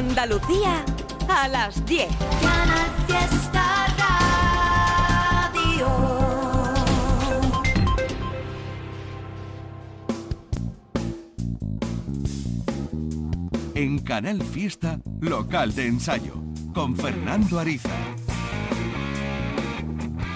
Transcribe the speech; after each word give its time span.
Andalucía 0.00 0.82
a 1.28 1.46
las 1.46 1.84
10. 1.84 2.08
En 13.74 13.98
Canal 13.98 14.40
Fiesta, 14.42 15.00
local 15.20 15.74
de 15.74 15.88
ensayo, 15.88 16.32
con 16.72 16.96
Fernando 16.96 17.58
Ariza. 17.58 17.90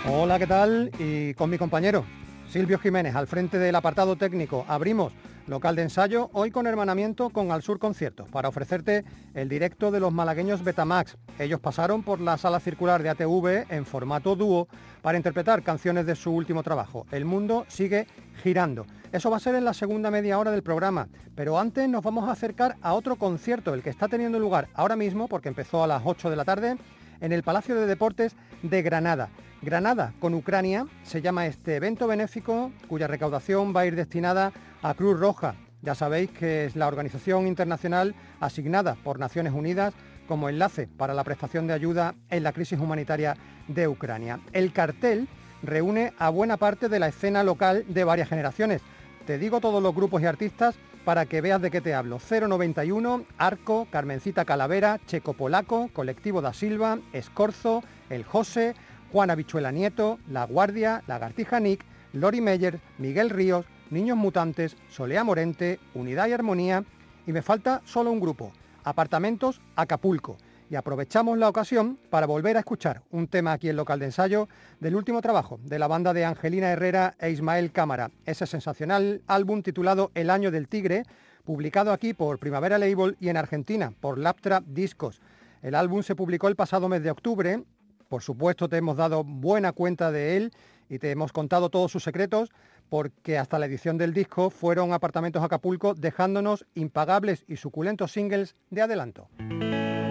Hola, 0.06 0.38
¿qué 0.38 0.46
tal? 0.46 0.90
Y 0.98 1.32
con 1.32 1.48
mi 1.48 1.56
compañero 1.56 2.04
Silvio 2.50 2.78
Jiménez 2.78 3.14
al 3.16 3.26
frente 3.26 3.58
del 3.58 3.74
apartado 3.74 4.14
técnico. 4.16 4.66
Abrimos 4.68 5.14
local 5.46 5.76
de 5.76 5.82
ensayo, 5.82 6.30
hoy 6.32 6.50
con 6.50 6.66
hermanamiento 6.66 7.30
con 7.30 7.52
Al 7.52 7.62
Sur 7.62 7.78
Conciertos, 7.78 8.28
para 8.28 8.48
ofrecerte 8.48 9.04
el 9.34 9.48
directo 9.48 9.90
de 9.90 10.00
los 10.00 10.12
malagueños 10.12 10.64
Betamax. 10.64 11.16
Ellos 11.38 11.60
pasaron 11.60 12.02
por 12.02 12.20
la 12.20 12.38
sala 12.38 12.60
circular 12.60 13.02
de 13.02 13.10
ATV 13.10 13.66
en 13.68 13.84
formato 13.84 14.36
dúo 14.36 14.68
para 15.02 15.18
interpretar 15.18 15.62
canciones 15.62 16.06
de 16.06 16.16
su 16.16 16.30
último 16.32 16.62
trabajo. 16.62 17.06
El 17.10 17.24
mundo 17.24 17.66
sigue 17.68 18.06
girando. 18.42 18.86
Eso 19.12 19.30
va 19.30 19.36
a 19.36 19.40
ser 19.40 19.54
en 19.54 19.64
la 19.64 19.74
segunda 19.74 20.10
media 20.10 20.38
hora 20.38 20.50
del 20.50 20.62
programa, 20.62 21.08
pero 21.34 21.58
antes 21.58 21.88
nos 21.88 22.02
vamos 22.02 22.28
a 22.28 22.32
acercar 22.32 22.76
a 22.80 22.94
otro 22.94 23.16
concierto, 23.16 23.74
el 23.74 23.82
que 23.82 23.90
está 23.90 24.08
teniendo 24.08 24.38
lugar 24.38 24.68
ahora 24.74 24.96
mismo, 24.96 25.28
porque 25.28 25.48
empezó 25.48 25.84
a 25.84 25.86
las 25.86 26.02
8 26.04 26.30
de 26.30 26.36
la 26.36 26.44
tarde, 26.44 26.76
en 27.20 27.32
el 27.32 27.42
Palacio 27.42 27.74
de 27.74 27.86
Deportes 27.86 28.34
de 28.62 28.82
Granada. 28.82 29.28
Granada 29.62 30.12
con 30.20 30.34
Ucrania 30.34 30.86
se 31.04 31.22
llama 31.22 31.46
este 31.46 31.76
evento 31.76 32.06
benéfico 32.06 32.70
cuya 32.86 33.06
recaudación 33.06 33.74
va 33.74 33.80
a 33.80 33.86
ir 33.86 33.96
destinada 33.96 34.52
a 34.84 34.92
Cruz 34.92 35.18
Roja. 35.18 35.54
Ya 35.80 35.94
sabéis 35.94 36.30
que 36.30 36.66
es 36.66 36.76
la 36.76 36.86
organización 36.86 37.48
internacional 37.48 38.14
asignada 38.38 38.96
por 39.02 39.18
Naciones 39.18 39.54
Unidas 39.54 39.94
como 40.28 40.50
enlace 40.50 40.86
para 40.86 41.14
la 41.14 41.24
prestación 41.24 41.66
de 41.66 41.72
ayuda 41.72 42.14
en 42.28 42.42
la 42.42 42.52
crisis 42.52 42.78
humanitaria 42.78 43.34
de 43.66 43.88
Ucrania. 43.88 44.40
El 44.52 44.72
cartel 44.74 45.26
reúne 45.62 46.12
a 46.18 46.28
buena 46.28 46.58
parte 46.58 46.90
de 46.90 46.98
la 46.98 47.08
escena 47.08 47.42
local 47.42 47.86
de 47.88 48.04
varias 48.04 48.28
generaciones. 48.28 48.82
Te 49.26 49.38
digo 49.38 49.60
todos 49.60 49.82
los 49.82 49.94
grupos 49.94 50.20
y 50.20 50.26
artistas 50.26 50.74
para 51.06 51.24
que 51.24 51.40
veas 51.40 51.62
de 51.62 51.70
qué 51.70 51.80
te 51.80 51.94
hablo. 51.94 52.18
091, 52.18 53.24
Arco, 53.38 53.88
Carmencita 53.90 54.44
Calavera, 54.44 55.00
Checo 55.06 55.32
Polaco, 55.32 55.88
Colectivo 55.94 56.42
da 56.42 56.52
Silva, 56.52 56.98
Escorzo, 57.14 57.82
El 58.10 58.24
José, 58.24 58.74
Juana 59.12 59.34
Bichuela 59.34 59.72
Nieto, 59.72 60.18
La 60.28 60.44
Guardia, 60.44 61.02
Lagartija 61.06 61.58
Nick, 61.58 61.86
Lori 62.12 62.42
Meyer, 62.42 62.80
Miguel 62.98 63.30
Ríos, 63.30 63.64
Niños 63.94 64.16
Mutantes, 64.16 64.76
Solea 64.90 65.22
Morente, 65.22 65.78
Unidad 65.94 66.26
y 66.26 66.32
Armonía 66.32 66.82
y 67.28 67.32
me 67.32 67.42
falta 67.42 67.80
solo 67.84 68.10
un 68.10 68.18
grupo, 68.18 68.52
Apartamentos 68.82 69.60
Acapulco. 69.76 70.36
Y 70.68 70.74
aprovechamos 70.74 71.38
la 71.38 71.48
ocasión 71.48 71.96
para 72.10 72.26
volver 72.26 72.56
a 72.56 72.60
escuchar 72.60 73.02
un 73.12 73.28
tema 73.28 73.52
aquí 73.52 73.68
en 73.68 73.76
local 73.76 74.00
de 74.00 74.06
ensayo 74.06 74.48
del 74.80 74.96
último 74.96 75.22
trabajo 75.22 75.60
de 75.62 75.78
la 75.78 75.86
banda 75.86 76.12
de 76.12 76.24
Angelina 76.24 76.72
Herrera 76.72 77.14
e 77.20 77.30
Ismael 77.30 77.70
Cámara, 77.70 78.10
ese 78.26 78.46
sensacional 78.46 79.22
álbum 79.28 79.62
titulado 79.62 80.10
El 80.14 80.28
Año 80.28 80.50
del 80.50 80.66
Tigre, 80.66 81.04
publicado 81.44 81.92
aquí 81.92 82.14
por 82.14 82.40
Primavera 82.40 82.78
Label 82.78 83.16
y 83.20 83.28
en 83.28 83.36
Argentina 83.36 83.92
por 84.00 84.18
Laptrap 84.18 84.64
Discos. 84.64 85.22
El 85.62 85.76
álbum 85.76 86.02
se 86.02 86.16
publicó 86.16 86.48
el 86.48 86.56
pasado 86.56 86.88
mes 86.88 87.04
de 87.04 87.12
octubre, 87.12 87.62
por 88.08 88.22
supuesto 88.22 88.68
te 88.68 88.76
hemos 88.76 88.96
dado 88.96 89.22
buena 89.22 89.72
cuenta 89.72 90.10
de 90.10 90.36
él 90.36 90.52
y 90.88 90.98
te 90.98 91.10
hemos 91.10 91.32
contado 91.32 91.70
todos 91.70 91.90
sus 91.90 92.02
secretos, 92.02 92.50
porque 92.88 93.38
hasta 93.38 93.58
la 93.58 93.66
edición 93.66 93.98
del 93.98 94.12
disco 94.12 94.50
fueron 94.50 94.92
Apartamentos 94.92 95.42
Acapulco 95.42 95.94
dejándonos 95.94 96.66
impagables 96.74 97.44
y 97.48 97.56
suculentos 97.56 98.12
singles 98.12 98.56
de 98.70 98.82
adelanto. 98.82 99.28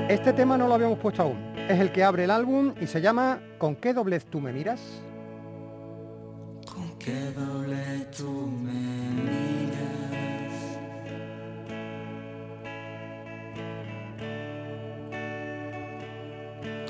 Este 0.10 0.34
tema 0.34 0.58
no 0.58 0.68
lo 0.68 0.74
habíamos 0.74 1.00
puesto 1.00 1.24
aún. 1.24 1.54
Es 1.70 1.80
el 1.80 1.92
que 1.92 2.04
abre 2.04 2.26
el 2.26 2.32
álbum 2.32 2.74
y 2.82 2.88
se 2.88 3.02
llama 3.02 3.40
¿Con 3.58 3.76
qué 3.78 3.94
doblez 3.94 4.26
tú 4.26 4.42
me 4.42 4.52
miras? 4.52 4.82
¿Con 6.72 6.98
qué 7.00 7.32
doblez 7.32 8.12
tú 8.12 8.30
me 8.30 8.72
miras? 9.24 9.94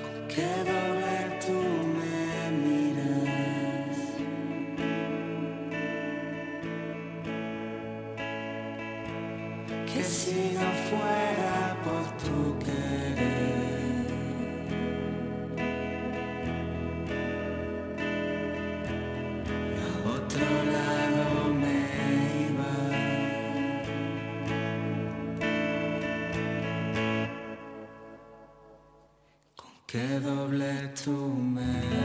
¿Con 0.02 0.28
qué 0.28 0.48
doblez 0.66 0.93
con 29.94 30.02
qué 30.02 30.20
doble 30.20 30.90
tú 31.04 31.12
me 31.12 32.03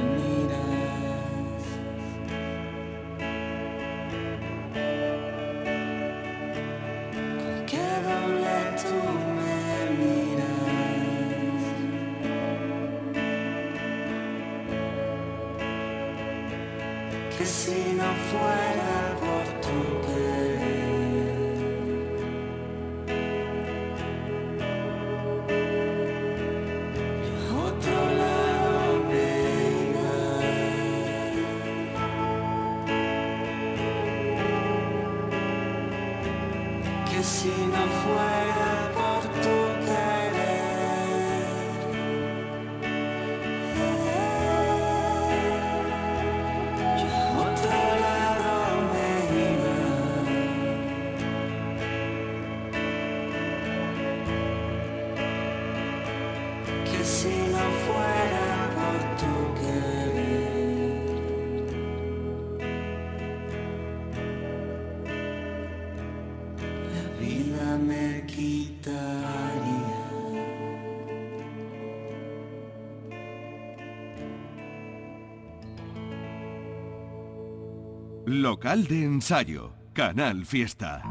Local 78.30 78.86
de 78.86 79.04
ensayo, 79.04 79.72
Canal 79.94 80.44
Fiesta. 80.44 81.02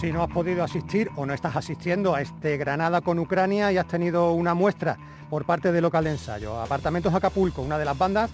Si 0.00 0.10
no 0.10 0.22
has 0.22 0.30
podido 0.30 0.64
asistir 0.64 1.10
o 1.16 1.26
no 1.26 1.34
estás 1.34 1.54
asistiendo 1.54 2.14
a 2.14 2.22
este 2.22 2.56
Granada 2.56 3.02
con 3.02 3.18
Ucrania 3.18 3.70
y 3.70 3.76
has 3.76 3.86
tenido 3.86 4.32
una 4.32 4.54
muestra 4.54 4.96
por 5.28 5.44
parte 5.44 5.70
de 5.70 5.82
local 5.82 6.04
de 6.04 6.12
ensayo, 6.12 6.58
Apartamentos 6.58 7.12
Acapulco, 7.12 7.60
una 7.60 7.76
de 7.76 7.84
las 7.84 7.98
bandas 7.98 8.30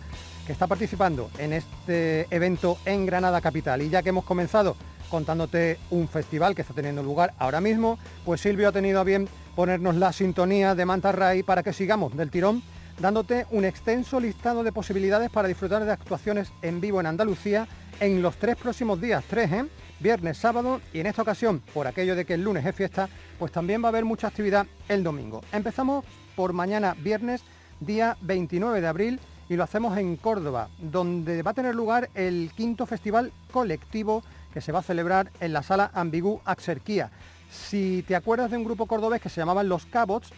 que 0.46 0.52
está 0.52 0.68
participando 0.68 1.28
en 1.38 1.54
este 1.54 2.28
evento 2.30 2.78
en 2.84 3.04
Granada 3.04 3.40
Capital. 3.40 3.82
Y 3.82 3.90
ya 3.90 4.04
que 4.04 4.10
hemos 4.10 4.24
comenzado 4.24 4.76
contándote 5.10 5.80
un 5.90 6.06
festival 6.06 6.54
que 6.54 6.62
está 6.62 6.74
teniendo 6.74 7.02
lugar 7.02 7.34
ahora 7.38 7.60
mismo, 7.60 7.98
pues 8.24 8.40
Silvio 8.40 8.68
ha 8.68 8.72
tenido 8.72 9.00
a 9.00 9.04
bien 9.04 9.28
ponernos 9.56 9.96
la 9.96 10.12
sintonía 10.12 10.76
de 10.76 10.86
Manta 10.86 11.10
Ray 11.10 11.42
para 11.42 11.64
que 11.64 11.72
sigamos 11.72 12.16
del 12.16 12.30
tirón 12.30 12.62
dándote 12.98 13.46
un 13.50 13.64
extenso 13.64 14.20
listado 14.20 14.62
de 14.62 14.72
posibilidades 14.72 15.30
para 15.30 15.48
disfrutar 15.48 15.84
de 15.84 15.92
actuaciones 15.92 16.52
en 16.62 16.80
vivo 16.80 17.00
en 17.00 17.06
Andalucía 17.06 17.66
en 18.00 18.22
los 18.22 18.36
tres 18.36 18.56
próximos 18.56 19.00
días, 19.00 19.24
tres, 19.28 19.52
¿eh? 19.52 19.64
viernes, 20.00 20.38
sábado 20.38 20.80
y 20.92 21.00
en 21.00 21.06
esta 21.06 21.22
ocasión, 21.22 21.62
por 21.72 21.86
aquello 21.86 22.16
de 22.16 22.24
que 22.24 22.34
el 22.34 22.42
lunes 22.42 22.66
es 22.66 22.74
fiesta, 22.74 23.08
pues 23.38 23.52
también 23.52 23.82
va 23.82 23.86
a 23.86 23.90
haber 23.90 24.04
mucha 24.04 24.28
actividad 24.28 24.66
el 24.88 25.02
domingo. 25.04 25.42
Empezamos 25.52 26.04
por 26.34 26.52
mañana 26.52 26.96
viernes, 26.98 27.42
día 27.80 28.16
29 28.20 28.80
de 28.80 28.86
abril, 28.86 29.20
y 29.48 29.56
lo 29.56 29.64
hacemos 29.64 29.96
en 29.98 30.16
Córdoba, 30.16 30.68
donde 30.78 31.42
va 31.42 31.50
a 31.50 31.54
tener 31.54 31.74
lugar 31.74 32.10
el 32.14 32.50
quinto 32.56 32.86
festival 32.86 33.32
colectivo 33.52 34.22
que 34.52 34.60
se 34.60 34.72
va 34.72 34.78
a 34.78 34.82
celebrar 34.82 35.30
en 35.40 35.52
la 35.52 35.62
sala 35.62 35.90
Ambigú 35.94 36.40
Axerquía. 36.44 37.10
Si 37.50 38.02
te 38.06 38.16
acuerdas 38.16 38.50
de 38.50 38.56
un 38.56 38.64
grupo 38.64 38.86
cordobés 38.86 39.20
que 39.20 39.28
se 39.28 39.40
llamaban 39.40 39.68
Los 39.68 39.86
Cabots, 39.86 40.32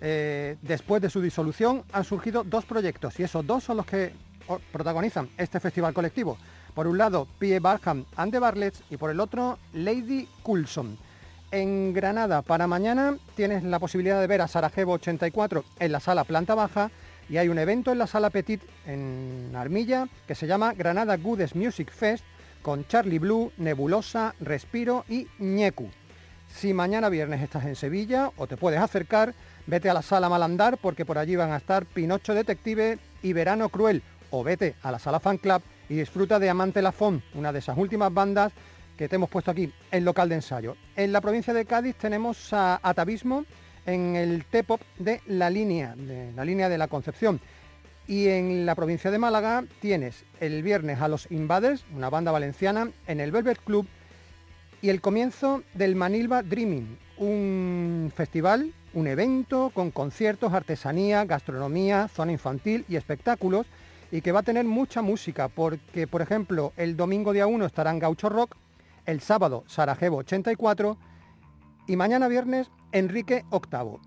eh, 0.00 0.56
después 0.62 1.00
de 1.02 1.10
su 1.10 1.20
disolución 1.20 1.84
han 1.92 2.04
surgido 2.04 2.44
dos 2.44 2.64
proyectos 2.64 3.18
y 3.20 3.22
esos 3.22 3.46
dos 3.46 3.64
son 3.64 3.78
los 3.78 3.86
que 3.86 4.12
protagonizan 4.72 5.28
este 5.38 5.60
festival 5.60 5.94
colectivo. 5.94 6.36
Por 6.74 6.86
un 6.86 6.98
lado, 6.98 7.28
Pie 7.38 7.60
Barham 7.60 8.04
and 8.16 8.32
the 8.32 8.38
Barlets 8.38 8.82
y 8.90 8.96
por 8.96 9.10
el 9.10 9.20
otro, 9.20 9.58
Lady 9.72 10.28
Coulson. 10.42 10.98
En 11.50 11.92
Granada, 11.92 12.42
para 12.42 12.66
mañana, 12.66 13.16
tienes 13.36 13.62
la 13.62 13.78
posibilidad 13.78 14.20
de 14.20 14.26
ver 14.26 14.40
a 14.40 14.48
Sarajevo 14.48 14.94
84 14.94 15.64
en 15.78 15.92
la 15.92 16.00
sala 16.00 16.24
planta 16.24 16.56
baja 16.56 16.90
y 17.28 17.36
hay 17.36 17.48
un 17.48 17.58
evento 17.58 17.92
en 17.92 17.98
la 17.98 18.06
sala 18.06 18.30
Petit 18.30 18.60
en 18.86 19.52
Armilla 19.54 20.08
que 20.26 20.34
se 20.34 20.46
llama 20.46 20.74
Granada 20.74 21.16
Goodes 21.16 21.54
Music 21.54 21.90
Fest 21.92 22.24
con 22.60 22.86
Charlie 22.88 23.18
Blue, 23.18 23.52
Nebulosa, 23.56 24.34
Respiro 24.40 25.04
y 25.08 25.28
Ñecu. 25.38 25.88
Si 26.48 26.72
mañana 26.72 27.08
viernes 27.08 27.42
estás 27.42 27.64
en 27.66 27.76
Sevilla 27.76 28.30
o 28.36 28.46
te 28.46 28.56
puedes 28.56 28.80
acercar, 28.80 29.34
vete 29.66 29.90
a 29.90 29.94
la 29.94 30.02
sala 30.02 30.28
Malandar 30.28 30.78
porque 30.78 31.04
por 31.04 31.18
allí 31.18 31.36
van 31.36 31.52
a 31.52 31.56
estar 31.56 31.86
Pinocho 31.86 32.34
Detective 32.34 32.98
y 33.22 33.32
Verano 33.32 33.68
Cruel 33.68 34.02
o 34.30 34.42
vete 34.44 34.74
a 34.82 34.90
la 34.90 34.98
sala 34.98 35.20
Fan 35.20 35.38
Club 35.38 35.62
y 35.88 35.94
disfruta 35.94 36.38
de 36.38 36.50
Amante 36.50 36.82
Lafón, 36.82 37.22
una 37.34 37.52
de 37.52 37.58
esas 37.60 37.76
últimas 37.76 38.12
bandas 38.12 38.52
que 38.96 39.08
te 39.08 39.16
hemos 39.16 39.28
puesto 39.28 39.50
aquí, 39.50 39.72
en 39.90 40.04
local 40.04 40.28
de 40.28 40.36
ensayo. 40.36 40.76
En 40.96 41.12
la 41.12 41.20
provincia 41.20 41.52
de 41.52 41.64
Cádiz 41.64 41.96
tenemos 41.96 42.52
a 42.52 42.80
Atavismo 42.82 43.44
en 43.86 44.16
el 44.16 44.44
T-Pop 44.44 44.80
de 44.98 45.20
la 45.26 45.50
línea, 45.50 45.94
de 45.96 46.32
la 46.32 46.44
línea 46.44 46.68
de 46.68 46.78
la 46.78 46.88
Concepción. 46.88 47.40
Y 48.06 48.28
en 48.28 48.66
la 48.66 48.74
provincia 48.74 49.10
de 49.10 49.18
Málaga 49.18 49.64
tienes 49.80 50.24
el 50.40 50.62
viernes 50.62 51.00
a 51.00 51.08
los 51.08 51.30
Invaders, 51.30 51.84
una 51.94 52.10
banda 52.10 52.32
valenciana, 52.32 52.90
en 53.06 53.20
el 53.20 53.32
Velvet 53.32 53.58
Club 53.64 53.86
y 54.82 54.90
el 54.90 55.00
comienzo 55.00 55.62
del 55.72 55.96
Manilva 55.96 56.42
Dreaming, 56.42 56.98
un 57.16 58.12
festival, 58.14 58.72
un 58.94 59.06
evento 59.08 59.70
con 59.74 59.90
conciertos, 59.90 60.52
artesanía, 60.52 61.24
gastronomía, 61.24 62.08
zona 62.08 62.32
infantil 62.32 62.84
y 62.88 62.96
espectáculos 62.96 63.66
y 64.10 64.20
que 64.20 64.32
va 64.32 64.40
a 64.40 64.44
tener 64.44 64.64
mucha 64.64 65.02
música 65.02 65.48
porque, 65.48 66.06
por 66.06 66.22
ejemplo, 66.22 66.72
el 66.76 66.96
domingo 66.96 67.32
día 67.32 67.46
1 67.46 67.66
estarán 67.66 67.98
Gaucho 67.98 68.28
Rock, 68.28 68.54
el 69.06 69.20
sábado 69.20 69.64
Sarajevo 69.66 70.18
84 70.18 70.96
y 71.88 71.96
mañana 71.96 72.28
viernes 72.28 72.70
Enrique 72.92 73.44
VIII. 73.50 73.98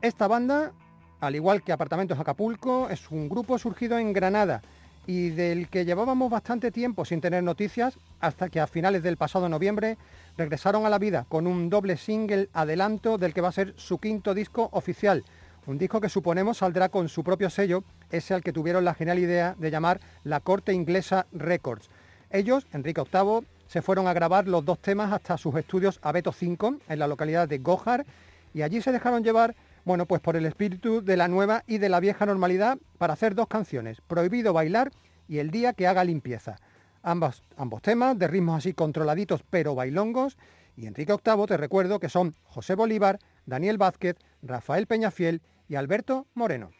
Esta 0.00 0.26
banda, 0.26 0.72
al 1.20 1.36
igual 1.36 1.62
que 1.62 1.72
Apartamentos 1.72 2.18
Acapulco, 2.18 2.88
es 2.90 3.10
un 3.10 3.28
grupo 3.28 3.56
surgido 3.58 3.98
en 3.98 4.12
Granada 4.12 4.62
y 5.06 5.30
del 5.30 5.68
que 5.68 5.84
llevábamos 5.84 6.30
bastante 6.30 6.70
tiempo 6.70 7.04
sin 7.04 7.20
tener 7.20 7.42
noticias 7.42 7.98
hasta 8.20 8.48
que 8.48 8.60
a 8.60 8.66
finales 8.66 9.02
del 9.02 9.16
pasado 9.16 9.48
noviembre 9.48 9.96
regresaron 10.36 10.86
a 10.86 10.90
la 10.90 10.98
vida 10.98 11.26
con 11.28 11.46
un 11.46 11.68
doble 11.68 11.96
single 11.96 12.48
adelanto 12.52 13.18
del 13.18 13.34
que 13.34 13.40
va 13.40 13.48
a 13.48 13.52
ser 13.52 13.74
su 13.76 13.98
quinto 13.98 14.34
disco 14.34 14.68
oficial. 14.72 15.24
Un 15.66 15.78
disco 15.78 16.00
que 16.00 16.08
suponemos 16.08 16.58
saldrá 16.58 16.88
con 16.88 17.08
su 17.08 17.22
propio 17.22 17.50
sello, 17.50 17.84
ese 18.10 18.34
al 18.34 18.42
que 18.42 18.52
tuvieron 18.52 18.84
la 18.84 18.94
genial 18.94 19.18
idea 19.18 19.54
de 19.58 19.70
llamar 19.70 20.00
La 20.24 20.40
Corte 20.40 20.72
Inglesa 20.72 21.26
Records. 21.32 21.88
Ellos, 22.30 22.66
Enrique 22.72 23.02
VIII, 23.02 23.46
se 23.68 23.82
fueron 23.82 24.08
a 24.08 24.12
grabar 24.12 24.48
los 24.48 24.64
dos 24.64 24.80
temas 24.80 25.12
hasta 25.12 25.38
sus 25.38 25.54
estudios 25.54 26.00
Abeto 26.02 26.32
5 26.32 26.76
en 26.88 26.98
la 26.98 27.06
localidad 27.06 27.48
de 27.48 27.58
Gojar 27.58 28.04
y 28.52 28.62
allí 28.62 28.82
se 28.82 28.92
dejaron 28.92 29.22
llevar, 29.22 29.54
bueno, 29.84 30.06
pues 30.06 30.20
por 30.20 30.36
el 30.36 30.46
espíritu 30.46 31.02
de 31.02 31.16
la 31.16 31.28
nueva 31.28 31.62
y 31.66 31.78
de 31.78 31.88
la 31.88 32.00
vieja 32.00 32.26
normalidad 32.26 32.78
para 32.98 33.14
hacer 33.14 33.34
dos 33.34 33.48
canciones, 33.48 34.00
Prohibido 34.00 34.52
bailar 34.52 34.90
y 35.28 35.38
El 35.38 35.50
día 35.50 35.72
que 35.72 35.86
haga 35.86 36.04
limpieza. 36.04 36.56
Ambos, 37.02 37.42
temas 37.82 38.18
de 38.18 38.28
ritmos 38.28 38.58
así 38.58 38.74
controladitos 38.74 39.42
pero 39.50 39.74
bailongos 39.74 40.36
y 40.76 40.86
Enrique 40.86 41.12
VIII 41.12 41.46
te 41.46 41.56
recuerdo 41.56 42.00
que 42.00 42.08
son 42.08 42.34
José 42.44 42.74
Bolívar, 42.74 43.18
Daniel 43.44 43.78
Vázquez, 43.78 44.16
Rafael 44.42 44.86
Peñafiel 44.86 45.42
y 45.68 45.74
Alberto 45.74 46.26
Moreno 46.34 46.70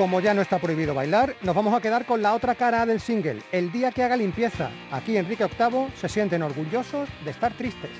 como 0.00 0.20
ya 0.20 0.32
no 0.32 0.40
está 0.40 0.58
prohibido 0.58 0.94
bailar, 0.94 1.36
nos 1.42 1.54
vamos 1.54 1.74
a 1.74 1.80
quedar 1.82 2.06
con 2.06 2.22
la 2.22 2.32
otra 2.32 2.54
cara 2.54 2.86
del 2.86 3.00
single, 3.00 3.42
El 3.52 3.70
día 3.70 3.92
que 3.92 4.02
haga 4.02 4.16
limpieza. 4.16 4.70
Aquí 4.90 5.18
Enrique 5.18 5.44
VIII 5.44 5.88
se 5.94 6.08
sienten 6.08 6.42
orgullosos 6.42 7.06
de 7.22 7.30
estar 7.30 7.52
tristes. 7.52 7.90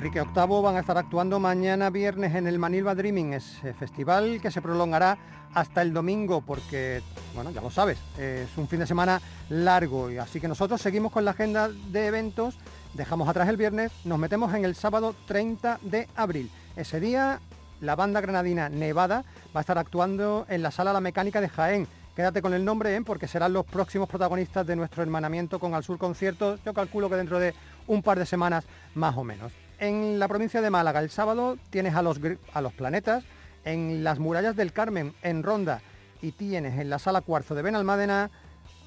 Enrique 0.00 0.22
VIII 0.22 0.62
van 0.62 0.76
a 0.76 0.80
estar 0.80 0.96
actuando 0.96 1.38
mañana 1.38 1.90
viernes 1.90 2.34
en 2.34 2.46
el 2.46 2.58
Manilva 2.58 2.94
Dreaming, 2.94 3.34
ese 3.34 3.74
festival 3.74 4.40
que 4.40 4.50
se 4.50 4.62
prolongará 4.62 5.18
hasta 5.52 5.82
el 5.82 5.92
domingo 5.92 6.40
porque, 6.40 7.02
bueno, 7.34 7.50
ya 7.50 7.60
lo 7.60 7.68
sabes, 7.68 7.98
es 8.16 8.48
un 8.56 8.66
fin 8.66 8.80
de 8.80 8.86
semana 8.86 9.20
largo 9.50 10.10
y 10.10 10.16
así 10.16 10.40
que 10.40 10.48
nosotros 10.48 10.80
seguimos 10.80 11.12
con 11.12 11.26
la 11.26 11.32
agenda 11.32 11.68
de 11.68 12.06
eventos, 12.06 12.56
dejamos 12.94 13.28
atrás 13.28 13.46
el 13.50 13.58
viernes, 13.58 13.92
nos 14.06 14.18
metemos 14.18 14.54
en 14.54 14.64
el 14.64 14.74
sábado 14.74 15.14
30 15.26 15.80
de 15.82 16.08
abril. 16.16 16.50
Ese 16.76 16.98
día 16.98 17.38
la 17.82 17.94
banda 17.94 18.22
granadina 18.22 18.70
Nevada 18.70 19.26
va 19.54 19.60
a 19.60 19.64
estar 19.64 19.76
actuando 19.76 20.46
en 20.48 20.62
la 20.62 20.70
Sala 20.70 20.94
La 20.94 21.02
Mecánica 21.02 21.42
de 21.42 21.50
Jaén. 21.50 21.86
Quédate 22.16 22.40
con 22.40 22.54
el 22.54 22.64
nombre 22.64 22.96
¿eh? 22.96 23.02
porque 23.04 23.28
serán 23.28 23.52
los 23.52 23.66
próximos 23.66 24.08
protagonistas 24.08 24.66
de 24.66 24.76
nuestro 24.76 25.02
hermanamiento 25.02 25.58
con 25.58 25.74
Al 25.74 25.84
Sur 25.84 25.98
Conciertos. 25.98 26.58
Yo 26.64 26.72
calculo 26.72 27.10
que 27.10 27.16
dentro 27.16 27.38
de 27.38 27.54
un 27.86 28.02
par 28.02 28.18
de 28.18 28.24
semanas 28.24 28.64
más 28.94 29.14
o 29.18 29.24
menos 29.24 29.52
en 29.80 30.18
la 30.18 30.28
provincia 30.28 30.60
de 30.60 30.70
Málaga 30.70 31.00
el 31.00 31.10
sábado 31.10 31.56
tienes 31.70 31.94
a 31.94 32.02
los, 32.02 32.20
a 32.52 32.60
los 32.60 32.72
planetas 32.74 33.24
en 33.64 34.04
las 34.04 34.18
murallas 34.18 34.54
del 34.54 34.72
Carmen, 34.72 35.14
en 35.22 35.42
Ronda, 35.42 35.80
y 36.22 36.32
tienes 36.32 36.78
en 36.78 36.90
la 36.90 36.98
sala 36.98 37.22
cuarzo 37.22 37.54
de 37.54 37.62
Benalmádena 37.62 38.30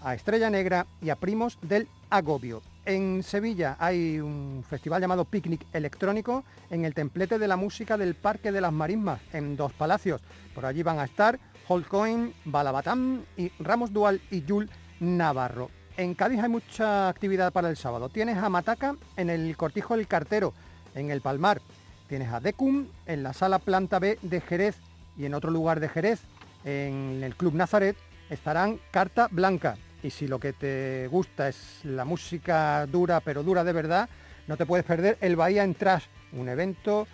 a 0.04 0.14
Estrella 0.14 0.50
Negra 0.50 0.86
y 1.02 1.10
a 1.10 1.16
Primos 1.16 1.58
del 1.62 1.88
Agobio. 2.10 2.62
En 2.86 3.24
Sevilla 3.24 3.76
hay 3.80 4.20
un 4.20 4.64
festival 4.68 5.02
llamado 5.02 5.26
Picnic 5.26 5.66
Electrónico 5.74 6.44
en 6.70 6.86
el 6.86 6.94
templete 6.94 7.40
de 7.40 7.48
la 7.48 7.56
música 7.56 7.98
del 7.98 8.16
Parque 8.16 8.52
de 8.52 8.62
las 8.62 8.74
Marismas, 8.74 9.22
en 9.32 9.56
dos 9.56 9.74
palacios. 9.74 10.22
Por 10.54 10.66
allí 10.66 10.84
van 10.84 11.00
a 11.00 11.06
estar 11.06 11.40
Holcoin, 11.68 12.34
Balabatán 12.46 13.26
y 13.38 13.52
Ramos 13.60 13.94
Dual 13.94 14.22
y 14.30 14.44
Yul 14.44 14.70
Navarro. 15.00 15.72
En 15.96 16.14
Cádiz 16.14 16.42
hay 16.42 16.50
mucha 16.50 17.08
actividad 17.08 17.54
para 17.54 17.70
el 17.70 17.78
sábado. 17.78 18.10
Tienes 18.10 18.38
a 18.38 18.50
Mataca 18.50 18.96
en 19.16 19.30
el 19.30 19.56
Cortijo 19.56 19.96
del 19.96 20.08
Cartero, 20.08 20.54
en 20.96 21.12
el 21.12 21.22
Palmar. 21.22 21.62
Tienes 22.08 22.32
a 22.32 22.40
Decum 22.40 22.88
en 23.06 23.24
la 23.24 23.34
sala 23.34 23.60
planta 23.60 24.00
B 24.00 24.20
de 24.22 24.42
Jerez 24.42 24.76
y 25.18 25.26
en 25.26 25.34
otro 25.34 25.52
lugar 25.52 25.80
de 25.80 25.90
Jerez, 25.90 26.22
en 26.66 27.22
el 27.24 27.36
Club 27.36 27.54
Nazaret, 27.56 27.96
estarán 28.30 28.80
Carta 28.92 29.28
Blanca. 29.32 29.78
Y 30.02 30.10
si 30.10 30.28
lo 30.28 30.40
que 30.40 30.54
te 30.54 31.08
gusta 31.08 31.48
es 31.48 31.80
la 31.84 32.06
música 32.06 32.86
dura, 32.88 33.20
pero 33.22 33.44
dura 33.44 33.64
de 33.64 33.74
verdad, 33.74 34.10
no 34.48 34.58
te 34.58 34.66
puedes 34.66 34.86
perder 34.86 35.18
el 35.22 35.36
Bahía 35.36 35.64
en 35.64 35.76
Trash, 35.76 36.06
un 36.34 36.50
evento 36.50 37.08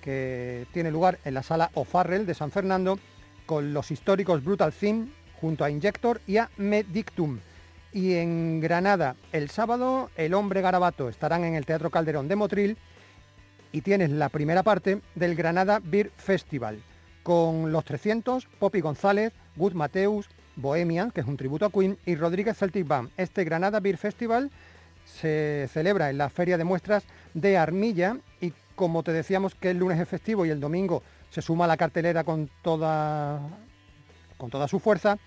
que 0.00 0.66
tiene 0.72 0.90
lugar 0.90 1.18
en 1.24 1.34
la 1.34 1.42
sala 1.42 1.70
O'Farrell 1.74 2.26
de 2.26 2.34
San 2.34 2.50
Fernando 2.50 2.98
con 3.46 3.74
los 3.74 3.90
históricos 3.90 4.44
Brutal 4.44 4.72
Theme 4.72 5.08
junto 5.40 5.64
a 5.64 5.70
Injector 5.70 6.20
y 6.26 6.36
a 6.36 6.50
Medictum. 6.56 7.40
Y 7.92 8.14
en 8.14 8.60
Granada, 8.60 9.16
el 9.32 9.50
sábado, 9.50 10.10
El 10.16 10.34
Hombre 10.34 10.60
Garabato 10.60 11.08
estarán 11.08 11.44
en 11.44 11.56
el 11.56 11.66
Teatro 11.66 11.90
Calderón 11.90 12.28
de 12.28 12.36
Motril 12.36 12.76
y 13.72 13.82
tienes 13.82 14.10
la 14.10 14.28
primera 14.28 14.62
parte 14.62 15.00
del 15.14 15.34
Granada 15.34 15.80
Beer 15.82 16.10
Festival 16.16 16.82
con 17.22 17.72
los 17.72 17.84
300, 17.84 18.46
Poppy 18.58 18.80
González, 18.80 19.32
Good 19.56 19.74
Mateus, 19.74 20.28
Bohemian, 20.56 21.10
que 21.10 21.20
es 21.20 21.26
un 21.26 21.36
tributo 21.36 21.66
a 21.66 21.70
Queen, 21.70 21.98
y 22.06 22.16
Rodríguez 22.16 22.56
Celtic 22.58 22.86
Band. 22.86 23.10
Este 23.16 23.44
Granada 23.44 23.80
Beer 23.80 23.96
Festival 23.96 24.50
se 25.04 25.68
celebra 25.72 26.10
en 26.10 26.18
la 26.18 26.28
Feria 26.28 26.58
de 26.58 26.64
Muestras 26.64 27.04
de 27.34 27.56
Armilla 27.56 28.16
y 28.40 28.52
como 28.74 29.02
te 29.02 29.12
decíamos 29.12 29.54
que 29.54 29.70
el 29.70 29.78
lunes 29.78 30.00
es 30.00 30.08
festivo 30.08 30.46
y 30.46 30.50
el 30.50 30.60
domingo 30.60 31.02
se 31.30 31.42
suma 31.42 31.66
a 31.66 31.68
la 31.68 31.76
cartelera 31.76 32.24
con 32.24 32.50
toda, 32.62 33.40
con 34.36 34.50
toda 34.50 34.68
su 34.68 34.78
fuerza, 34.78 35.18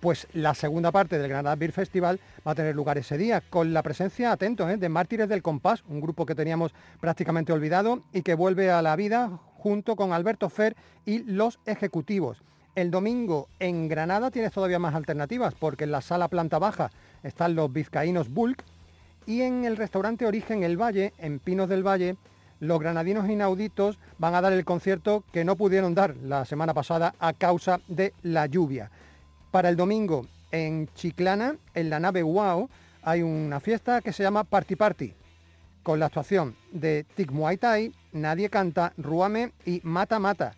pues 0.00 0.26
la 0.32 0.54
segunda 0.54 0.92
parte 0.92 1.18
del 1.18 1.28
Granada 1.28 1.56
Beer 1.56 1.72
Festival 1.72 2.20
va 2.46 2.52
a 2.52 2.54
tener 2.54 2.74
lugar 2.74 2.98
ese 2.98 3.18
día, 3.18 3.42
con 3.48 3.72
la 3.72 3.82
presencia, 3.82 4.32
atento, 4.32 4.68
¿eh? 4.68 4.76
de 4.76 4.88
Mártires 4.88 5.28
del 5.28 5.42
Compás, 5.42 5.84
un 5.88 6.00
grupo 6.00 6.26
que 6.26 6.34
teníamos 6.34 6.72
prácticamente 7.00 7.52
olvidado 7.52 8.02
y 8.12 8.22
que 8.22 8.34
vuelve 8.34 8.70
a 8.70 8.82
la 8.82 8.96
vida 8.96 9.38
junto 9.56 9.96
con 9.96 10.12
Alberto 10.12 10.48
Fer 10.48 10.76
y 11.04 11.20
los 11.24 11.58
ejecutivos. 11.66 12.42
El 12.74 12.90
domingo 12.90 13.48
en 13.58 13.88
Granada 13.88 14.30
tienes 14.30 14.52
todavía 14.52 14.78
más 14.78 14.94
alternativas 14.94 15.54
porque 15.54 15.84
en 15.84 15.90
la 15.90 16.00
sala 16.00 16.28
planta 16.28 16.60
baja 16.60 16.90
están 17.24 17.56
los 17.56 17.72
vizcaínos 17.72 18.28
Bulk 18.28 18.62
y 19.26 19.42
en 19.42 19.64
el 19.64 19.76
restaurante 19.76 20.26
Origen 20.26 20.62
El 20.62 20.80
Valle, 20.80 21.12
en 21.18 21.40
Pinos 21.40 21.68
del 21.68 21.86
Valle, 21.86 22.16
los 22.60 22.80
granadinos 22.80 23.28
inauditos 23.28 23.98
van 24.18 24.34
a 24.34 24.40
dar 24.40 24.52
el 24.52 24.64
concierto 24.64 25.24
que 25.32 25.44
no 25.44 25.56
pudieron 25.56 25.94
dar 25.94 26.16
la 26.16 26.44
semana 26.44 26.74
pasada 26.74 27.14
a 27.18 27.32
causa 27.32 27.80
de 27.88 28.14
la 28.22 28.46
lluvia. 28.46 28.90
Para 29.50 29.70
el 29.70 29.76
domingo 29.76 30.26
en 30.50 30.88
Chiclana, 30.94 31.56
en 31.74 31.88
la 31.90 32.00
nave 32.00 32.22
Wow, 32.22 32.68
hay 33.02 33.22
una 33.22 33.60
fiesta 33.60 34.02
que 34.02 34.12
se 34.12 34.22
llama 34.22 34.44
Party 34.44 34.76
Party, 34.76 35.14
con 35.82 35.98
la 35.98 36.06
actuación 36.06 36.54
de 36.70 37.06
Tic 37.14 37.30
Muay 37.30 37.56
Thai, 37.56 37.92
Nadie 38.12 38.50
Canta, 38.50 38.92
Ruame 38.98 39.52
y 39.64 39.80
Mata 39.84 40.18
Mata. 40.18 40.52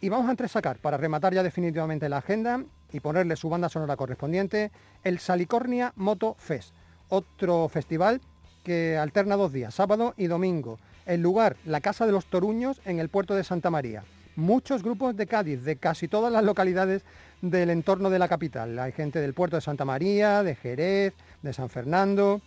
Y 0.00 0.08
vamos 0.08 0.26
a 0.28 0.32
entresacar, 0.32 0.78
para 0.78 0.96
rematar 0.96 1.32
ya 1.34 1.42
definitivamente 1.44 2.08
la 2.08 2.18
agenda 2.18 2.64
y 2.92 2.98
ponerle 2.98 3.36
su 3.36 3.48
banda 3.48 3.68
sonora 3.68 3.96
correspondiente, 3.96 4.72
el 5.04 5.20
Salicornia 5.20 5.92
Moto 5.94 6.34
Fest, 6.38 6.74
otro 7.08 7.68
festival 7.68 8.20
que 8.64 8.96
alterna 8.96 9.36
dos 9.36 9.52
días, 9.52 9.74
sábado 9.74 10.14
y 10.16 10.26
domingo. 10.26 10.78
El 11.06 11.22
lugar, 11.22 11.56
la 11.64 11.80
Casa 11.80 12.06
de 12.06 12.12
los 12.12 12.26
Toruños, 12.26 12.80
en 12.84 12.98
el 12.98 13.08
puerto 13.08 13.34
de 13.34 13.44
Santa 13.44 13.70
María. 13.70 14.04
Muchos 14.36 14.82
grupos 14.82 15.16
de 15.16 15.26
Cádiz, 15.26 15.64
de 15.64 15.76
casi 15.76 16.06
todas 16.06 16.32
las 16.32 16.44
localidades 16.44 17.04
del 17.42 17.70
entorno 17.70 18.10
de 18.10 18.18
la 18.18 18.28
capital. 18.28 18.78
Hay 18.78 18.92
gente 18.92 19.20
del 19.20 19.34
puerto 19.34 19.56
de 19.56 19.62
Santa 19.62 19.84
María, 19.84 20.42
de 20.42 20.54
Jerez, 20.54 21.14
de 21.42 21.52
San 21.52 21.68
Fernando. 21.68 22.40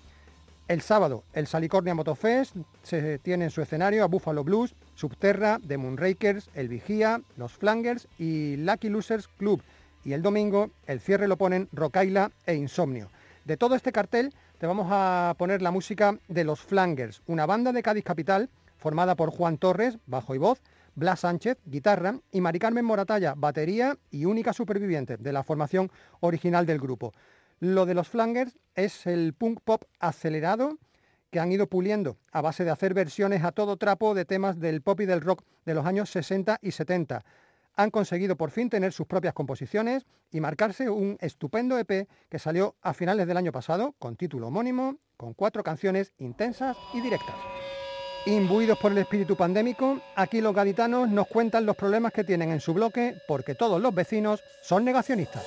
El 0.68 0.82
sábado, 0.82 1.24
el 1.34 1.48
Salicornia 1.48 1.96
Motofest 1.96 2.56
se 2.84 3.20
tiene 3.20 3.46
en 3.46 3.52
su 3.52 3.62
escenario 3.62 4.04
a 4.04 4.08
Buffalo 4.08 4.44
Blues, 4.44 4.74
Subterra, 4.96 5.60
The 5.68 5.78
Moonrakers, 5.78 6.50
El 6.54 6.70
Vigía, 6.70 7.22
Los 7.36 7.54
Flangers 7.54 8.08
y 8.18 8.56
Lucky 8.58 8.90
Losers 8.90 9.28
Club. 9.28 9.62
Y 10.06 10.14
el 10.14 10.22
domingo, 10.22 10.70
el 10.88 11.00
cierre 11.00 11.28
lo 11.28 11.38
ponen 11.38 11.68
Rocaila 11.74 12.32
e 12.46 12.56
Insomnio. 12.56 13.10
De 13.46 13.58
todo 13.58 13.76
este 13.76 13.92
cartel 13.92 14.34
te 14.60 14.68
vamos 14.68 14.88
a 14.92 15.36
poner 15.38 15.62
la 15.62 15.72
música 15.72 16.18
de 16.28 16.44
Los 16.44 16.62
Flangers, 16.62 17.22
una 17.28 17.46
banda 17.46 17.74
de 17.74 17.84
Cádiz 17.84 18.04
Capital 18.04 18.50
formada 18.78 19.16
por 19.16 19.30
Juan 19.30 19.58
Torres, 19.58 19.98
bajo 20.08 20.36
y 20.36 20.38
voz, 20.38 20.60
Blas 20.96 21.22
Sánchez, 21.22 21.58
guitarra, 21.66 22.20
y 22.32 22.42
Mari 22.42 22.60
Carmen 22.60 22.86
Moratalla, 22.86 23.34
batería 23.36 23.98
y 24.10 24.26
única 24.26 24.54
superviviente 24.54 25.18
de 25.18 25.34
la 25.34 25.44
formación 25.44 25.92
original 26.20 26.66
del 26.66 26.80
grupo. 26.80 27.14
Lo 27.60 27.86
de 27.86 27.94
los 27.94 28.10
Flangers 28.10 28.58
es 28.76 29.06
el 29.06 29.34
punk 29.34 29.62
pop 29.64 29.84
acelerado 30.00 30.78
que 31.30 31.40
han 31.40 31.52
ido 31.52 31.68
puliendo 31.68 32.18
a 32.32 32.42
base 32.42 32.66
de 32.66 32.72
hacer 32.72 32.94
versiones 32.94 33.44
a 33.44 33.52
todo 33.52 33.78
trapo 33.78 34.14
de 34.14 34.26
temas 34.26 34.60
del 34.60 34.82
pop 34.82 35.00
y 35.00 35.06
del 35.06 35.22
rock 35.22 35.44
de 35.66 35.74
los 35.74 35.86
años 35.86 36.10
60 36.10 36.60
y 36.62 36.72
70. 36.72 37.24
Han 37.76 37.90
conseguido 37.90 38.36
por 38.36 38.52
fin 38.52 38.70
tener 38.70 38.92
sus 38.92 39.08
propias 39.08 39.34
composiciones 39.34 40.06
y 40.30 40.42
marcarse 40.42 40.90
un 40.90 41.18
estupendo 41.22 41.78
EP 41.78 42.08
que 42.30 42.40
salió 42.40 42.76
a 42.82 42.94
finales 42.94 43.28
del 43.28 43.38
año 43.38 43.52
pasado 43.52 43.96
con 43.98 44.18
título 44.18 44.48
homónimo, 44.48 44.98
con 45.16 45.34
cuatro 45.34 45.64
canciones 45.64 46.14
intensas 46.18 46.76
y 46.94 47.02
directas. 47.02 47.36
Imbuidos 48.28 48.78
por 48.78 48.92
el 48.92 49.00
espíritu 49.00 49.36
pandémico, 49.36 50.00
aquí 50.16 50.42
los 50.42 50.54
gaditanos 50.54 51.10
nos 51.10 51.26
cuentan 51.26 51.66
los 51.66 51.76
problemas 51.76 52.14
que 52.14 52.24
tienen 52.24 52.52
en 52.52 52.60
su 52.60 52.72
bloque 52.72 53.16
porque 53.28 53.56
todos 53.56 53.82
los 53.82 53.96
vecinos 53.96 54.44
son 54.62 54.86
negacionistas. 54.86 55.44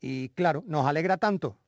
Y 0.00 0.30
claro, 0.30 0.64
nos 0.66 0.86
alegra 0.86 1.18
tanto 1.18 1.58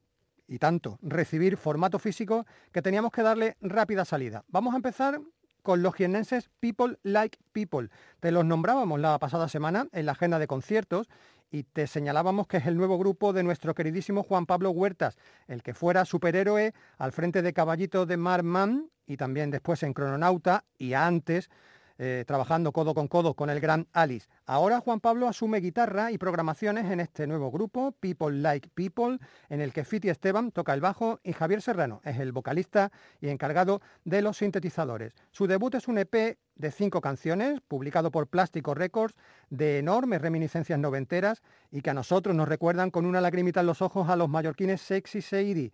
y 0.46 0.58
tanto 0.58 0.98
recibir 1.02 1.56
formato 1.56 1.98
físico 1.98 2.46
que 2.72 2.82
teníamos 2.82 3.12
que 3.12 3.22
darle 3.22 3.56
rápida 3.60 4.04
salida. 4.04 4.44
Vamos 4.48 4.74
a 4.74 4.76
empezar 4.76 5.20
con 5.62 5.82
los 5.82 5.94
jiennenses 5.94 6.50
People 6.60 6.98
Like 7.02 7.38
People. 7.52 7.88
Te 8.20 8.30
los 8.30 8.44
nombrábamos 8.44 9.00
la 9.00 9.18
pasada 9.18 9.48
semana 9.48 9.88
en 9.92 10.06
la 10.06 10.12
agenda 10.12 10.38
de 10.38 10.46
conciertos 10.46 11.08
y 11.50 11.62
te 11.62 11.86
señalábamos 11.86 12.46
que 12.46 12.58
es 12.58 12.66
el 12.66 12.76
nuevo 12.76 12.98
grupo 12.98 13.32
de 13.32 13.42
nuestro 13.42 13.74
queridísimo 13.74 14.22
Juan 14.22 14.44
Pablo 14.44 14.70
Huertas, 14.70 15.16
el 15.46 15.62
que 15.62 15.72
fuera 15.72 16.04
superhéroe 16.04 16.74
al 16.98 17.12
frente 17.12 17.42
de 17.42 17.52
Caballito 17.52 18.06
de 18.06 18.16
Marman 18.16 18.90
y 19.06 19.16
también 19.16 19.50
después 19.50 19.82
en 19.82 19.94
Crononauta 19.94 20.64
y 20.78 20.94
antes 20.94 21.50
eh, 21.98 22.24
trabajando 22.26 22.72
codo 22.72 22.94
con 22.94 23.08
codo 23.08 23.34
con 23.34 23.50
el 23.50 23.60
gran 23.60 23.86
Alice. 23.92 24.28
Ahora 24.46 24.80
Juan 24.80 25.00
Pablo 25.00 25.28
asume 25.28 25.60
guitarra 25.60 26.10
y 26.10 26.18
programaciones 26.18 26.90
en 26.90 27.00
este 27.00 27.26
nuevo 27.26 27.50
grupo, 27.50 27.92
People 28.00 28.36
Like 28.38 28.70
People, 28.74 29.18
en 29.48 29.60
el 29.60 29.72
que 29.72 29.84
Fiti 29.84 30.08
Esteban 30.08 30.50
toca 30.50 30.74
el 30.74 30.80
bajo 30.80 31.20
y 31.22 31.32
Javier 31.32 31.62
Serrano 31.62 32.00
es 32.04 32.18
el 32.18 32.32
vocalista 32.32 32.90
y 33.20 33.28
encargado 33.28 33.80
de 34.04 34.22
los 34.22 34.38
sintetizadores. 34.38 35.14
Su 35.30 35.46
debut 35.46 35.74
es 35.76 35.86
un 35.86 35.98
EP 35.98 36.38
de 36.56 36.70
cinco 36.70 37.00
canciones, 37.00 37.60
publicado 37.66 38.10
por 38.10 38.26
Plástico 38.26 38.74
Records, 38.74 39.14
de 39.50 39.78
enormes 39.78 40.20
reminiscencias 40.20 40.78
noventeras 40.78 41.42
y 41.70 41.80
que 41.80 41.90
a 41.90 41.94
nosotros 41.94 42.34
nos 42.34 42.48
recuerdan 42.48 42.90
con 42.90 43.06
una 43.06 43.20
lagrimita 43.20 43.60
en 43.60 43.66
los 43.66 43.82
ojos 43.82 44.08
a 44.08 44.16
los 44.16 44.28
mallorquines 44.28 44.80
Sexy 44.80 45.20
Seidi. 45.20 45.72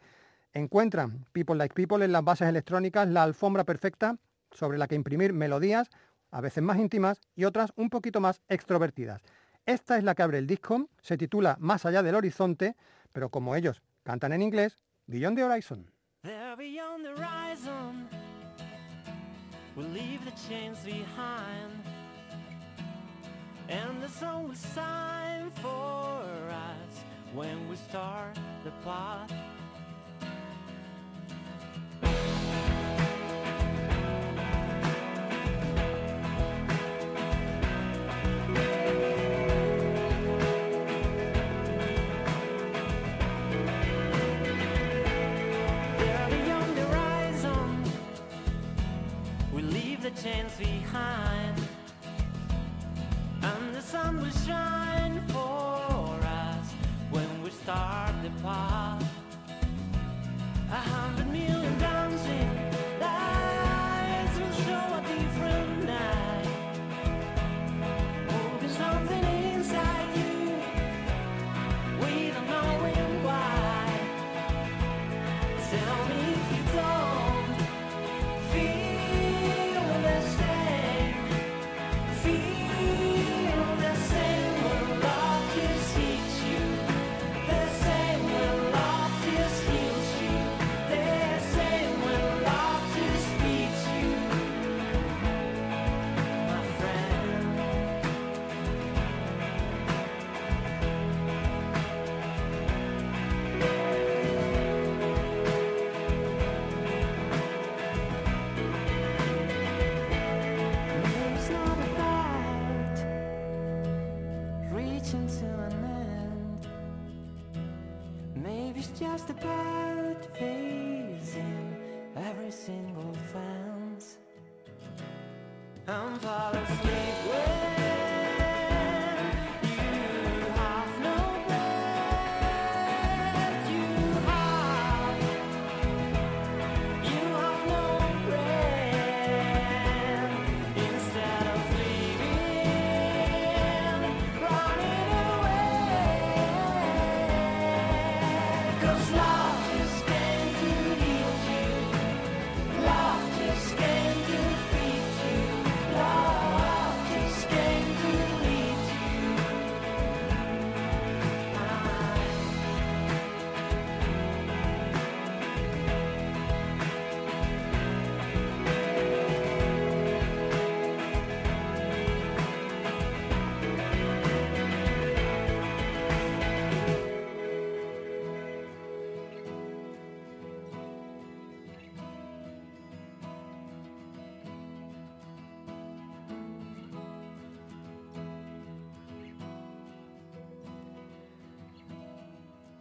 Encuentran 0.53 1.27
People 1.33 1.57
Like 1.57 1.75
People 1.75 2.05
en 2.05 2.13
las 2.13 2.25
bases 2.25 2.49
electrónicas 2.49 3.09
la 3.09 3.23
alfombra 3.23 3.65
perfecta 3.65 4.19
sobre 4.53 4.79
la 4.79 4.89
que 4.89 4.97
imprimir 4.97 5.33
melodías, 5.33 5.91
a 6.31 6.41
veces 6.41 6.63
más 6.63 6.79
íntimas 6.79 7.21
y 7.35 7.45
otras 7.45 7.73
un 7.77 7.91
poquito 7.91 8.21
más 8.21 8.41
extrovertidas. 8.49 9.23
Esta 9.67 9.99
es 9.99 10.05
la 10.05 10.15
que 10.15 10.23
abre 10.23 10.39
el 10.39 10.47
disco, 10.47 10.89
se 11.03 11.17
titula 11.17 11.57
Más 11.61 11.85
allá 11.87 12.03
del 12.03 12.15
horizonte, 12.15 12.77
pero 13.13 13.31
como 13.31 13.55
ellos 13.55 13.83
cantan 14.03 14.33
en 14.33 14.43
inglés, 14.43 14.77
Beyond 15.07 15.37
the 15.37 15.45
Horizon. 15.45 15.91
And 23.71 24.03
the 24.03 24.09
will 24.09 25.51
for 25.63 26.25
us 26.51 27.05
when 27.33 27.69
we 27.69 27.77
start 27.77 28.37
the 28.65 28.73
path. 28.83 29.60
Behind, 50.61 51.30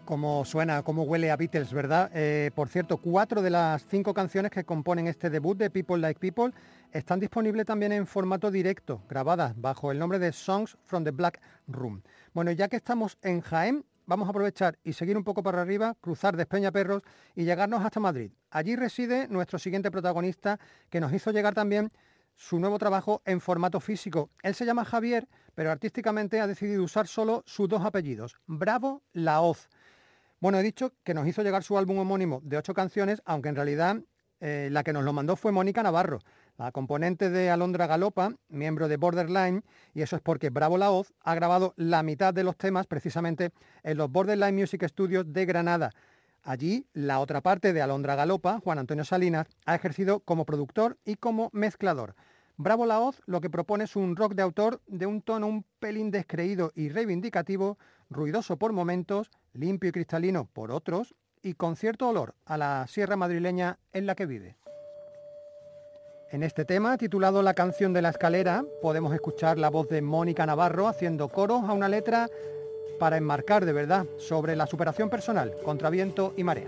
Como 0.10 0.44
suena, 0.44 0.82
cómo 0.82 1.04
huele 1.04 1.30
a 1.30 1.38
Beatles, 1.38 1.72
¿verdad? 1.72 2.10
Eh, 2.16 2.50
por 2.56 2.68
cierto, 2.68 2.98
cuatro 2.98 3.44
de 3.44 3.52
las 3.52 3.86
cinco 3.86 4.12
canciones 4.12 4.50
que 4.50 4.64
componen 4.64 5.06
este 5.06 5.30
debut 5.30 5.56
de 5.56 5.70
People 5.70 6.00
Like 6.00 6.20
People 6.20 6.52
están 6.92 7.20
disponibles 7.20 7.68
también 7.68 7.92
en 7.92 8.08
formato 8.08 8.50
directo, 8.50 9.04
grabadas 9.08 9.54
bajo 9.56 9.92
el 9.92 10.00
nombre 10.00 10.18
de 10.18 10.32
Songs 10.32 10.80
from 10.84 11.04
the 11.04 11.12
Black 11.12 11.40
Room. 11.68 12.02
Bueno, 12.34 12.52
ya 12.52 12.68
que 12.70 12.78
estamos 12.78 13.20
en 13.22 13.42
Jaén, 13.42 13.86
vamos 14.08 14.26
a 14.26 14.32
aprovechar 14.32 14.80
y 14.84 14.94
seguir 14.94 15.16
un 15.16 15.24
poco 15.24 15.44
para 15.44 15.62
arriba, 15.62 15.96
cruzar 16.02 16.36
Despeñaperros 16.36 17.04
y 17.36 17.44
llegarnos 17.44 17.86
hasta 17.86 18.00
Madrid. 18.00 18.32
Allí 18.50 18.76
reside 18.76 19.28
nuestro 19.28 19.60
siguiente 19.60 19.92
protagonista 19.92 20.60
que 20.90 21.00
nos 21.00 21.14
hizo 21.14 21.30
llegar 21.30 21.54
también 21.54 21.92
su 22.36 22.58
nuevo 22.58 22.80
trabajo 22.80 23.22
en 23.26 23.42
formato 23.42 23.80
físico. 23.80 24.32
Él 24.42 24.56
se 24.56 24.66
llama 24.66 24.86
Javier, 24.86 25.28
pero 25.54 25.70
artísticamente 25.70 26.42
ha 26.42 26.48
decidido 26.48 26.84
usar 26.84 27.06
solo 27.06 27.44
sus 27.46 27.70
dos 27.70 27.86
apellidos, 27.86 28.38
Bravo 28.48 29.04
Laoz. 29.14 29.70
Bueno, 30.42 30.58
he 30.58 30.64
dicho 30.64 30.94
que 31.04 31.14
nos 31.14 31.28
hizo 31.28 31.44
llegar 31.44 31.64
su 31.64 31.78
álbum 31.78 31.98
homónimo 31.98 32.40
de 32.44 32.58
ocho 32.58 32.74
canciones, 32.74 33.22
aunque 33.26 33.50
en 33.50 33.56
realidad 33.56 33.98
eh, 34.40 34.70
la 34.72 34.84
que 34.84 34.94
nos 34.94 35.04
lo 35.04 35.12
mandó 35.12 35.36
fue 35.36 35.52
Mónica 35.52 35.84
Navarro, 35.84 36.20
la 36.58 36.72
componente 36.72 37.30
de 37.30 37.50
Alondra 37.50 37.88
Galopa, 37.88 38.34
miembro 38.48 38.88
de 38.88 38.96
Borderline, 38.96 39.64
y 39.94 40.02
eso 40.02 40.16
es 40.16 40.22
porque 40.22 40.50
Bravo 40.50 40.78
Laoz 40.78 41.12
ha 41.22 41.36
grabado 41.36 41.74
la 41.76 42.04
mitad 42.04 42.34
de 42.34 42.46
los 42.46 42.56
temas 42.56 42.88
precisamente 42.88 43.52
en 43.84 43.98
los 43.98 44.10
Borderline 44.10 44.56
Music 44.56 44.88
Studios 44.88 45.26
de 45.28 45.46
Granada. 45.46 45.92
Allí, 46.42 46.88
la 46.94 47.20
otra 47.20 47.42
parte 47.42 47.74
de 47.74 47.82
Alondra 47.82 48.16
Galopa, 48.16 48.62
Juan 48.62 48.80
Antonio 48.80 49.04
Salinas, 49.04 49.48
ha 49.66 49.76
ejercido 49.76 50.22
como 50.22 50.46
productor 50.46 50.98
y 51.04 51.16
como 51.16 51.50
mezclador. 51.52 52.16
Bravo 52.62 52.86
Laoz 52.86 53.22
lo 53.26 53.40
que 53.40 53.50
propone 53.50 53.86
es 53.86 53.96
un 53.96 54.18
rock 54.18 54.34
de 54.34 54.42
autor 54.42 54.82
de 54.86 55.06
un 55.06 55.22
tono 55.22 55.48
un 55.48 55.64
pelín 55.80 56.12
descreído 56.12 56.74
y 56.76 56.90
reivindicativo, 56.90 57.78
ruidoso 58.10 58.58
por 58.58 58.74
momentos, 58.74 59.32
limpio 59.54 59.88
y 59.88 59.94
cristalino 59.94 60.50
por 60.52 60.70
otros, 60.72 61.16
y 61.42 61.54
con 61.54 61.78
cierto 61.78 62.10
olor 62.10 62.36
a 62.44 62.58
la 62.58 62.86
sierra 62.90 63.16
madrileña 63.16 63.80
en 63.94 64.06
la 64.06 64.16
que 64.16 64.26
vive. 64.26 64.58
En 66.32 66.44
este 66.44 66.66
tema, 66.66 66.98
titulado 66.98 67.42
La 67.44 67.54
canción 67.54 67.94
de 67.94 68.02
la 68.02 68.10
escalera, 68.10 68.66
podemos 68.82 69.14
escuchar 69.14 69.58
la 69.58 69.70
voz 69.70 69.88
de 69.88 70.02
Mónica 70.02 70.46
Navarro 70.46 70.90
haciendo 70.90 71.30
coros 71.30 71.64
a 71.64 71.72
una 71.72 71.88
letra 71.88 72.28
para 73.00 73.16
enmarcar 73.16 73.64
de 73.64 73.72
verdad 73.72 74.06
sobre 74.18 74.58
la 74.58 74.68
superación 74.68 75.10
personal 75.10 75.54
contra 75.64 75.90
viento 75.90 76.34
y 76.36 76.44
marea. 76.44 76.68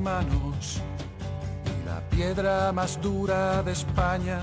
Manos 0.00 0.82
y 1.64 1.88
la 1.88 2.00
piedra 2.10 2.72
más 2.72 3.00
dura 3.00 3.62
de 3.62 3.72
España 3.72 4.38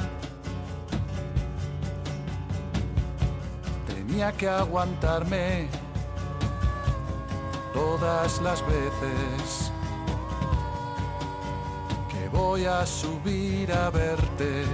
tenía 3.85 4.31
que 4.31 4.49
aguantarme 4.49 5.67
todas 7.75 8.41
las 8.41 8.65
veces 8.65 9.71
que 12.09 12.27
voy 12.29 12.65
a 12.65 12.83
subir 12.83 13.71
a 13.71 13.91
verte. 13.91 14.65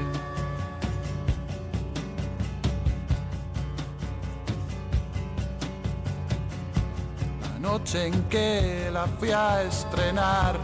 Noche 7.70 8.08
en 8.08 8.24
que 8.30 8.90
la 8.92 9.06
fui 9.20 9.32
a 9.32 9.62
estrenar 9.62 10.56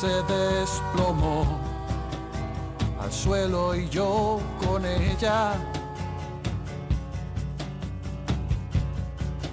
se 0.00 0.14
desplomó 0.32 1.44
al 3.02 3.12
suelo 3.12 3.74
y 3.74 3.86
yo 3.90 4.40
con 4.64 4.80
ella. 4.86 5.52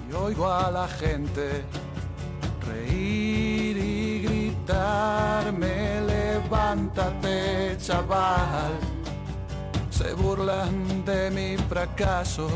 Y 0.08 0.14
oigo 0.14 0.50
a 0.50 0.70
la 0.70 0.88
gente 0.88 1.64
reír 2.66 3.76
y 3.76 4.22
gritarme, 4.26 5.74
levántate 6.12 7.76
chaval. 7.78 8.72
Se 9.90 10.14
burlan 10.14 11.04
de 11.04 11.30
mi 11.30 11.56
fracaso. 11.68 12.48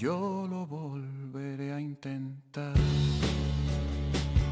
Yo 0.00 0.46
lo 0.48 0.66
volveré 0.66 1.74
a 1.74 1.78
intentar. 1.78 2.72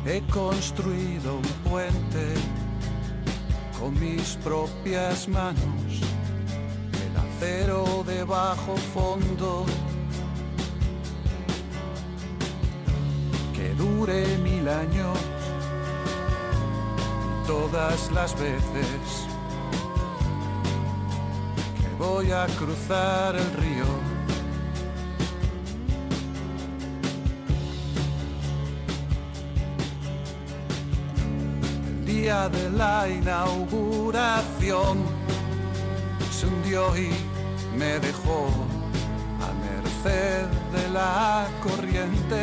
He 0.05 0.21
construido 0.31 1.37
un 1.37 1.71
puente 1.71 2.35
con 3.81 3.99
mis 3.99 4.37
propias 4.45 5.27
manos, 5.27 6.03
el 7.03 7.17
acero 7.17 8.05
de 8.07 8.25
bajo 8.25 8.77
fondo, 8.93 9.65
que 13.55 13.73
dure 13.75 14.37
mil 14.39 14.69
años, 14.69 15.19
todas 17.47 18.13
las 18.13 18.39
veces 18.39 19.27
que 21.81 21.89
voy 21.99 22.33
a 22.33 22.47
cruzar 22.59 23.35
el 23.35 23.51
río. 23.55 24.08
Día 32.21 32.49
de 32.49 32.71
la 32.71 33.09
inauguración 33.09 34.99
se 36.31 36.47
hundió 36.47 36.97
y 36.97 37.11
me 37.77 37.99
dejó 38.01 38.49
a 39.47 39.49
merced 39.67 40.47
de 40.77 40.89
la 40.93 41.47
corriente. 41.63 42.43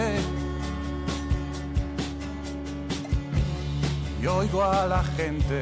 Y 4.22 4.28
oigo 4.28 4.64
a 4.64 4.88
la 4.88 5.04
gente 5.18 5.62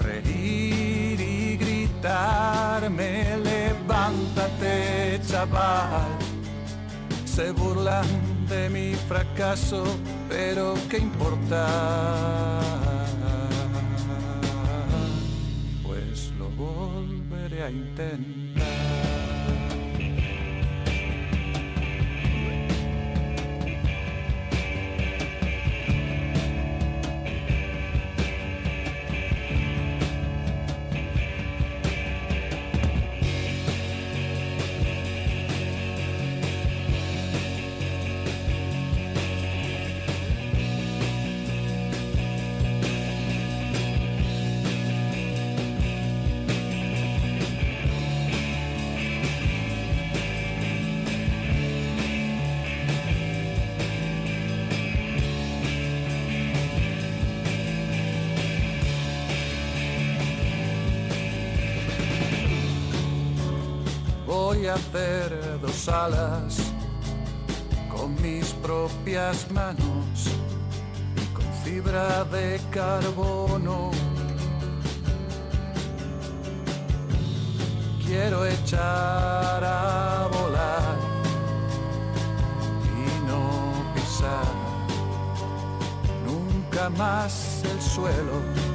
reír 0.00 1.20
y 1.20 1.56
gritarme, 1.56 3.36
levántate 3.50 5.20
chaval. 5.28 6.08
Se 7.24 7.52
burlan 7.52 8.06
de 8.48 8.68
mi 8.70 8.94
fracaso, 9.08 9.84
pero 10.28 10.74
¿qué 10.88 10.98
importa? 10.98 12.60
Pues 15.82 16.32
lo 16.38 16.48
volveré 16.50 17.62
a 17.62 17.70
intentar. 17.70 18.47
Alas 65.88 66.72
con 67.90 68.14
mis 68.22 68.46
propias 68.62 69.50
manos 69.50 70.30
y 71.16 71.24
con 71.34 71.46
fibra 71.64 72.24
de 72.24 72.60
carbono. 72.70 73.90
Quiero 78.04 78.46
echar 78.46 79.64
a 79.64 80.28
volar 80.32 80.96
y 82.96 83.26
no 83.26 83.94
pisar 83.94 84.46
nunca 86.26 86.88
más 86.90 87.62
el 87.64 87.80
suelo. 87.82 88.67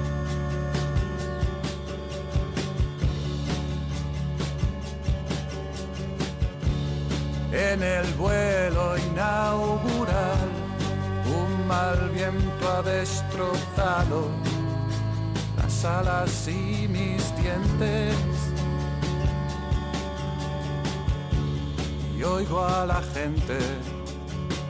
En 7.54 7.84
el 7.84 8.06
vuelo 8.16 8.98
inaugural 8.98 10.50
un 11.26 11.68
mal 11.68 12.10
viento 12.10 12.70
ha 12.70 12.82
destrozado 12.82 14.28
las 15.58 15.86
alas 15.86 16.48
y 16.48 16.88
mis 16.88 17.36
dientes. 17.38 18.16
Y 22.18 22.24
oigo 22.24 22.66
a 22.66 22.86
la 22.86 23.02
gente 23.14 23.58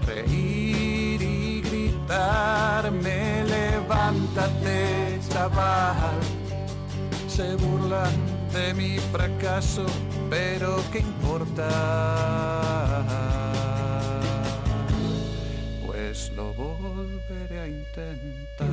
reír 0.06 1.22
y 1.22 1.62
gritarme, 1.62 3.44
levántate, 3.46 5.20
chaval. 5.30 6.20
Se 7.28 7.56
burlan 7.56 8.12
de 8.54 8.74
mi 8.74 9.00
fracaso, 9.12 9.86
pero 10.34 10.78
¿qué 10.92 11.00
importa? 11.00 11.70
Pues 15.86 16.32
lo 16.36 16.54
volveré 16.54 17.60
a 17.60 17.68
intentar. 17.68 18.68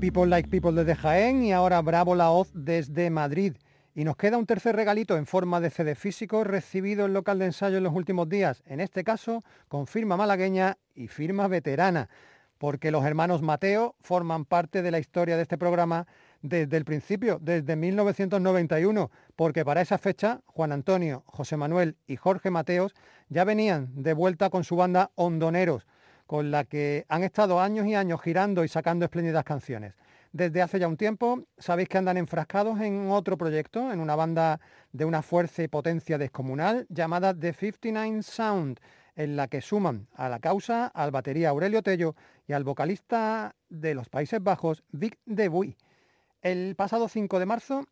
People 0.00 0.26
Like 0.26 0.48
People 0.50 0.72
desde 0.72 0.94
Jaén 0.94 1.42
y 1.44 1.52
ahora 1.52 1.80
Bravo 1.80 2.14
La 2.14 2.30
Hoz 2.30 2.50
desde 2.52 3.08
Madrid. 3.08 3.54
Y 3.98 4.04
nos 4.04 4.16
queda 4.16 4.38
un 4.38 4.46
tercer 4.46 4.76
regalito 4.76 5.16
en 5.16 5.26
forma 5.26 5.58
de 5.58 5.70
CD 5.70 5.96
físico 5.96 6.44
recibido 6.44 7.06
en 7.06 7.14
local 7.14 7.40
de 7.40 7.46
ensayo 7.46 7.78
en 7.78 7.82
los 7.82 7.92
últimos 7.92 8.28
días, 8.28 8.62
en 8.64 8.78
este 8.78 9.02
caso 9.02 9.42
con 9.66 9.88
firma 9.88 10.16
malagueña 10.16 10.78
y 10.94 11.08
firma 11.08 11.48
veterana, 11.48 12.08
porque 12.58 12.92
los 12.92 13.04
hermanos 13.04 13.42
Mateo 13.42 13.96
forman 14.00 14.44
parte 14.44 14.82
de 14.82 14.92
la 14.92 15.00
historia 15.00 15.34
de 15.34 15.42
este 15.42 15.58
programa 15.58 16.06
desde 16.42 16.76
el 16.76 16.84
principio, 16.84 17.40
desde 17.42 17.74
1991, 17.74 19.10
porque 19.34 19.64
para 19.64 19.80
esa 19.80 19.98
fecha 19.98 20.42
Juan 20.46 20.70
Antonio, 20.70 21.24
José 21.26 21.56
Manuel 21.56 21.96
y 22.06 22.14
Jorge 22.14 22.52
Mateos 22.52 22.94
ya 23.28 23.42
venían 23.42 23.90
de 24.00 24.12
vuelta 24.12 24.48
con 24.48 24.62
su 24.62 24.76
banda 24.76 25.10
Hondoneros, 25.16 25.88
con 26.28 26.52
la 26.52 26.62
que 26.62 27.04
han 27.08 27.24
estado 27.24 27.60
años 27.60 27.84
y 27.88 27.96
años 27.96 28.22
girando 28.22 28.62
y 28.62 28.68
sacando 28.68 29.06
espléndidas 29.06 29.42
canciones. 29.42 29.94
Desde 30.32 30.60
hace 30.60 30.78
ya 30.78 30.88
un 30.88 30.98
tiempo 30.98 31.44
sabéis 31.56 31.88
que 31.88 31.98
andan 31.98 32.18
enfrascados 32.18 32.80
en 32.80 33.10
otro 33.10 33.38
proyecto, 33.38 33.90
en 33.92 34.00
una 34.00 34.14
banda 34.14 34.60
de 34.92 35.06
una 35.06 35.22
fuerza 35.22 35.62
y 35.62 35.68
potencia 35.68 36.18
descomunal 36.18 36.86
llamada 36.90 37.32
The 37.32 37.54
59 37.54 38.22
Sound, 38.22 38.78
en 39.16 39.36
la 39.36 39.48
que 39.48 39.62
suman 39.62 40.06
a 40.14 40.28
la 40.28 40.38
causa 40.38 40.86
al 40.86 41.10
batería 41.10 41.48
Aurelio 41.48 41.82
Tello 41.82 42.14
y 42.46 42.52
al 42.52 42.62
vocalista 42.62 43.56
de 43.70 43.94
los 43.94 44.10
Países 44.10 44.42
Bajos, 44.42 44.84
Vic 44.90 45.18
De 45.24 45.48
Buy. 45.48 45.76
El 46.42 46.76
pasado 46.76 47.08
5 47.08 47.38
de 47.38 47.46
marzo, 47.46 47.84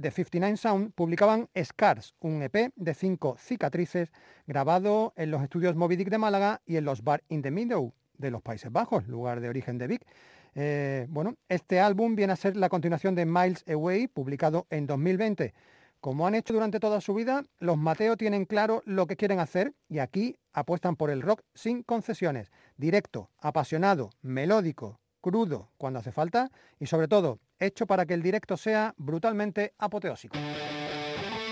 The 0.00 0.10
59 0.10 0.56
Sound 0.56 0.92
publicaban 0.94 1.50
Scars, 1.62 2.14
un 2.20 2.42
EP 2.42 2.72
de 2.76 2.94
cinco 2.94 3.36
cicatrices 3.38 4.12
grabado 4.46 5.12
en 5.16 5.30
los 5.30 5.42
estudios 5.42 5.76
Moby 5.76 5.96
Dick 5.96 6.08
de 6.08 6.18
Málaga 6.18 6.62
y 6.64 6.76
en 6.76 6.84
los 6.84 7.02
Bar 7.02 7.24
in 7.28 7.42
the 7.42 7.50
Meadow 7.50 7.92
de 8.16 8.30
los 8.30 8.40
Países 8.40 8.72
Bajos, 8.72 9.06
lugar 9.08 9.40
de 9.40 9.48
origen 9.48 9.78
de 9.78 9.88
Vic. 9.88 10.06
Eh, 10.54 11.06
bueno, 11.08 11.34
este 11.48 11.80
álbum 11.80 12.14
viene 12.14 12.32
a 12.32 12.36
ser 12.36 12.56
la 12.56 12.68
continuación 12.68 13.14
de 13.14 13.26
Miles 13.26 13.64
Away, 13.68 14.08
publicado 14.08 14.66
en 14.70 14.86
2020. 14.86 15.54
Como 16.00 16.26
han 16.26 16.34
hecho 16.34 16.52
durante 16.52 16.80
toda 16.80 17.00
su 17.00 17.14
vida, 17.14 17.44
los 17.60 17.78
Mateo 17.78 18.16
tienen 18.16 18.44
claro 18.44 18.82
lo 18.84 19.06
que 19.06 19.16
quieren 19.16 19.38
hacer 19.38 19.72
y 19.88 20.00
aquí 20.00 20.36
apuestan 20.52 20.96
por 20.96 21.10
el 21.10 21.22
rock 21.22 21.42
sin 21.54 21.84
concesiones, 21.84 22.50
directo, 22.76 23.30
apasionado, 23.38 24.10
melódico, 24.20 24.98
crudo 25.20 25.70
cuando 25.78 26.00
hace 26.00 26.10
falta 26.10 26.50
y 26.80 26.86
sobre 26.86 27.06
todo 27.06 27.38
hecho 27.60 27.86
para 27.86 28.04
que 28.04 28.14
el 28.14 28.22
directo 28.22 28.56
sea 28.56 28.94
brutalmente 28.98 29.74
apoteósico. 29.78 30.36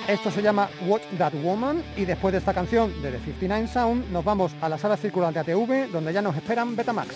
Esto 0.09 0.33
se 0.33 0.43
llama 0.43 0.69
Watch 0.89 1.05
That 1.17 1.35
Woman 1.45 1.85
y 1.97 2.05
después 2.05 2.33
de 2.33 2.39
esta 2.39 2.53
canción 2.53 2.91
de 3.01 3.13
The 3.13 3.21
59 3.21 3.69
Sound 3.69 4.11
nos 4.11 4.25
vamos 4.25 4.53
a 4.61 4.69
la 4.69 4.77
sala 4.77 4.97
circulante 4.97 5.39
ATV 5.39 5.93
donde 5.93 6.13
ya 6.13 6.21
nos 6.21 6.37
esperan 6.37 6.75
Betamax. 6.75 7.15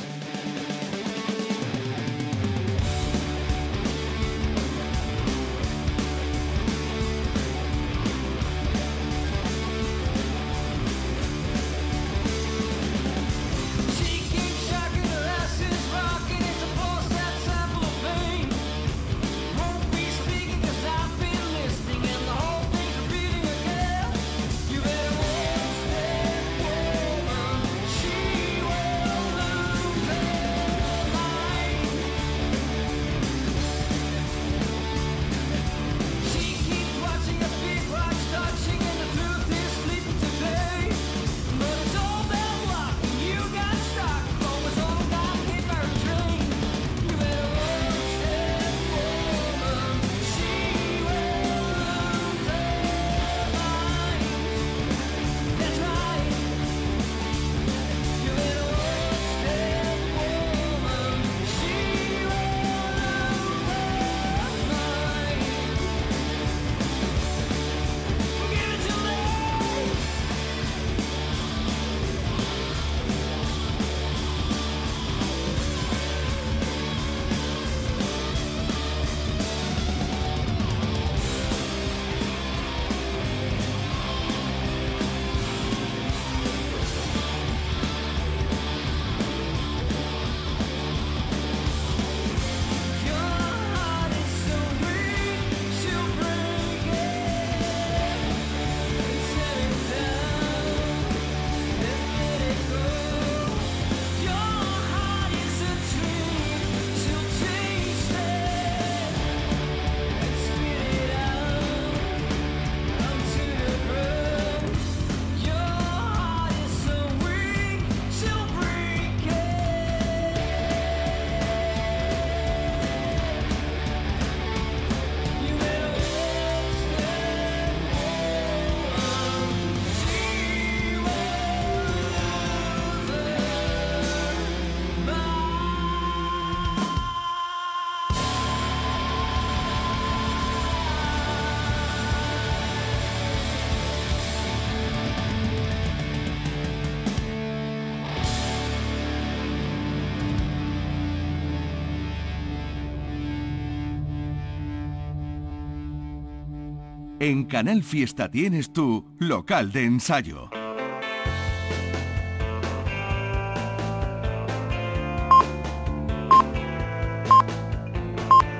En 157.26 157.46
Canal 157.46 157.82
Fiesta 157.82 158.30
tienes 158.30 158.70
tu 158.70 159.02
local 159.18 159.72
de 159.72 159.84
ensayo. 159.84 160.50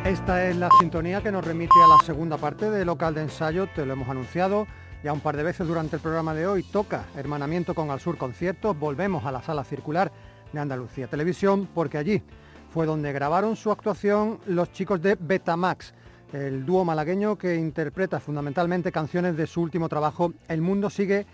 Esta 0.07 0.49
es 0.49 0.57
la 0.57 0.71
sintonía 0.81 1.23
que 1.23 1.31
nos 1.31 1.45
remite 1.45 1.75
a 1.85 1.89
la 1.89 2.03
segunda 2.07 2.39
parte 2.39 2.71
de 2.71 2.87
Local 2.87 3.13
de 3.13 3.21
Ensayo, 3.25 3.67
te 3.67 3.85
lo 3.85 3.93
hemos 3.93 4.09
anunciado 4.09 4.67
ya 5.03 5.13
un 5.13 5.21
par 5.21 5.37
de 5.37 5.43
veces 5.43 5.69
durante 5.69 5.97
el 5.97 6.03
programa 6.03 6.33
de 6.33 6.47
hoy. 6.47 6.63
Toca 6.63 7.05
Hermanamiento 7.19 7.75
con 7.75 7.91
Al 7.91 8.01
Sur 8.01 8.17
Conciertos, 8.17 8.79
volvemos 8.79 9.27
a 9.27 9.33
la 9.33 9.43
sala 9.43 9.65
circular 9.65 10.11
de 10.55 10.61
Andalucía 10.61 11.07
Televisión 11.07 11.69
porque 11.75 11.99
allí 11.99 12.23
fue 12.73 12.87
donde 12.87 13.13
grabaron 13.13 13.57
su 13.57 13.71
actuación 13.71 14.41
los 14.47 14.73
chicos 14.73 15.03
de 15.03 15.17
Betamax 15.21 15.93
el 16.35 16.67
dúo 16.67 16.85
malagueño 16.85 17.37
que 17.37 17.55
interpreta 17.55 18.19
fundamentalmente 18.19 18.91
canciones 18.91 19.37
de 19.37 19.47
su 19.47 19.61
último 19.61 19.89
trabajo, 19.89 20.33
El 20.49 20.63
Mundo 20.63 20.91
Sigue 20.91 21.27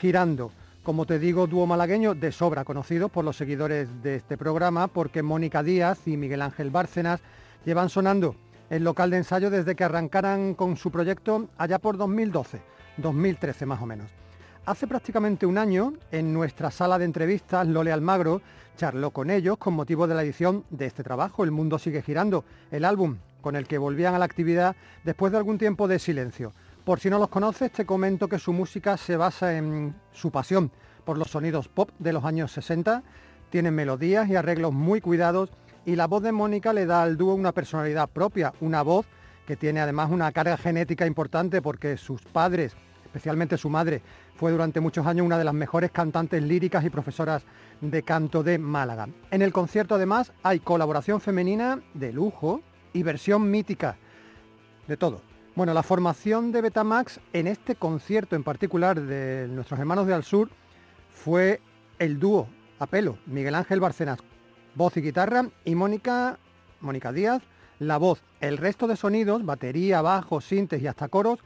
Girando. 0.00 0.50
Como 0.82 1.06
te 1.06 1.20
digo, 1.20 1.46
dúo 1.46 1.64
malagueño 1.64 2.16
de 2.16 2.32
sobra 2.32 2.64
conocido 2.64 3.08
por 3.08 3.24
los 3.24 3.36
seguidores 3.36 4.02
de 4.02 4.16
este 4.16 4.36
programa, 4.36 4.88
porque 4.88 5.22
Mónica 5.22 5.62
Díaz 5.62 6.08
y 6.08 6.16
Miguel 6.16 6.42
Ángel 6.42 6.70
Bárcenas 6.70 7.20
llevan 7.64 7.88
sonando 7.88 8.34
el 8.68 8.82
local 8.82 9.10
de 9.10 9.18
ensayo 9.18 9.48
desde 9.48 9.76
que 9.76 9.84
arrancaran 9.84 10.54
con 10.54 10.76
su 10.76 10.90
proyecto 10.90 11.48
allá 11.56 11.78
por 11.78 11.96
2012, 11.96 12.60
2013 12.96 13.64
más 13.64 13.80
o 13.80 13.86
menos. 13.86 14.10
Hace 14.66 14.88
prácticamente 14.88 15.46
un 15.46 15.56
año, 15.56 15.92
en 16.10 16.34
nuestra 16.34 16.72
sala 16.72 16.98
de 16.98 17.04
entrevistas, 17.04 17.64
Lole 17.66 17.92
Almagro 17.92 18.42
charló 18.76 19.12
con 19.12 19.30
ellos 19.30 19.56
con 19.56 19.74
motivo 19.74 20.08
de 20.08 20.16
la 20.16 20.24
edición 20.24 20.64
de 20.70 20.86
este 20.86 21.04
trabajo, 21.04 21.44
El 21.44 21.52
Mundo 21.52 21.78
Sigue 21.78 22.02
Girando, 22.02 22.44
el 22.72 22.84
álbum 22.84 23.18
con 23.40 23.56
el 23.56 23.66
que 23.66 23.78
volvían 23.78 24.14
a 24.14 24.18
la 24.18 24.24
actividad 24.24 24.76
después 25.04 25.32
de 25.32 25.38
algún 25.38 25.58
tiempo 25.58 25.88
de 25.88 25.98
silencio. 25.98 26.52
Por 26.84 27.00
si 27.00 27.10
no 27.10 27.18
los 27.18 27.28
conoces, 27.28 27.70
te 27.72 27.84
comento 27.84 28.28
que 28.28 28.38
su 28.38 28.52
música 28.52 28.96
se 28.96 29.16
basa 29.16 29.56
en 29.56 29.94
su 30.12 30.30
pasión 30.30 30.70
por 31.04 31.18
los 31.18 31.30
sonidos 31.30 31.68
pop 31.68 31.90
de 31.98 32.12
los 32.12 32.24
años 32.24 32.52
60, 32.52 33.02
tienen 33.50 33.74
melodías 33.74 34.28
y 34.28 34.36
arreglos 34.36 34.72
muy 34.72 35.00
cuidados 35.00 35.50
y 35.86 35.96
la 35.96 36.06
voz 36.06 36.22
de 36.22 36.32
Mónica 36.32 36.72
le 36.74 36.84
da 36.84 37.02
al 37.02 37.16
dúo 37.16 37.34
una 37.34 37.52
personalidad 37.52 38.10
propia, 38.10 38.52
una 38.60 38.82
voz 38.82 39.06
que 39.46 39.56
tiene 39.56 39.80
además 39.80 40.10
una 40.10 40.30
carga 40.32 40.58
genética 40.58 41.06
importante 41.06 41.62
porque 41.62 41.96
sus 41.96 42.20
padres, 42.20 42.76
especialmente 43.06 43.56
su 43.56 43.70
madre, 43.70 44.02
fue 44.36 44.52
durante 44.52 44.80
muchos 44.80 45.06
años 45.06 45.24
una 45.24 45.38
de 45.38 45.44
las 45.44 45.54
mejores 45.54 45.90
cantantes 45.90 46.42
líricas 46.42 46.84
y 46.84 46.90
profesoras 46.90 47.44
de 47.80 48.02
canto 48.02 48.42
de 48.42 48.58
Málaga. 48.58 49.08
En 49.30 49.40
el 49.40 49.50
concierto 49.50 49.94
además 49.94 50.32
hay 50.42 50.60
colaboración 50.60 51.22
femenina 51.22 51.80
de 51.94 52.12
lujo 52.12 52.60
y 52.92 53.02
versión 53.02 53.50
mítica, 53.50 53.96
de 54.86 54.96
todo. 54.96 55.22
Bueno, 55.54 55.74
la 55.74 55.82
formación 55.82 56.52
de 56.52 56.62
Betamax 56.62 57.20
en 57.32 57.46
este 57.46 57.74
concierto 57.74 58.36
en 58.36 58.44
particular 58.44 59.00
de 59.00 59.48
nuestros 59.48 59.80
hermanos 59.80 60.06
de 60.06 60.14
Al 60.14 60.24
Sur 60.24 60.50
fue 61.12 61.60
el 61.98 62.18
dúo 62.18 62.48
a 62.78 62.86
pelo, 62.86 63.18
Miguel 63.26 63.56
Ángel 63.56 63.80
Barcenas, 63.80 64.20
voz 64.74 64.96
y 64.96 65.00
guitarra, 65.00 65.48
y 65.64 65.74
Mónica, 65.74 66.38
Mónica 66.80 67.12
Díaz, 67.12 67.42
la 67.80 67.98
voz. 67.98 68.22
El 68.40 68.56
resto 68.56 68.86
de 68.86 68.96
sonidos, 68.96 69.44
batería, 69.44 70.00
bajo, 70.00 70.40
sintes 70.40 70.80
y 70.80 70.86
hasta 70.86 71.08
coros, 71.08 71.40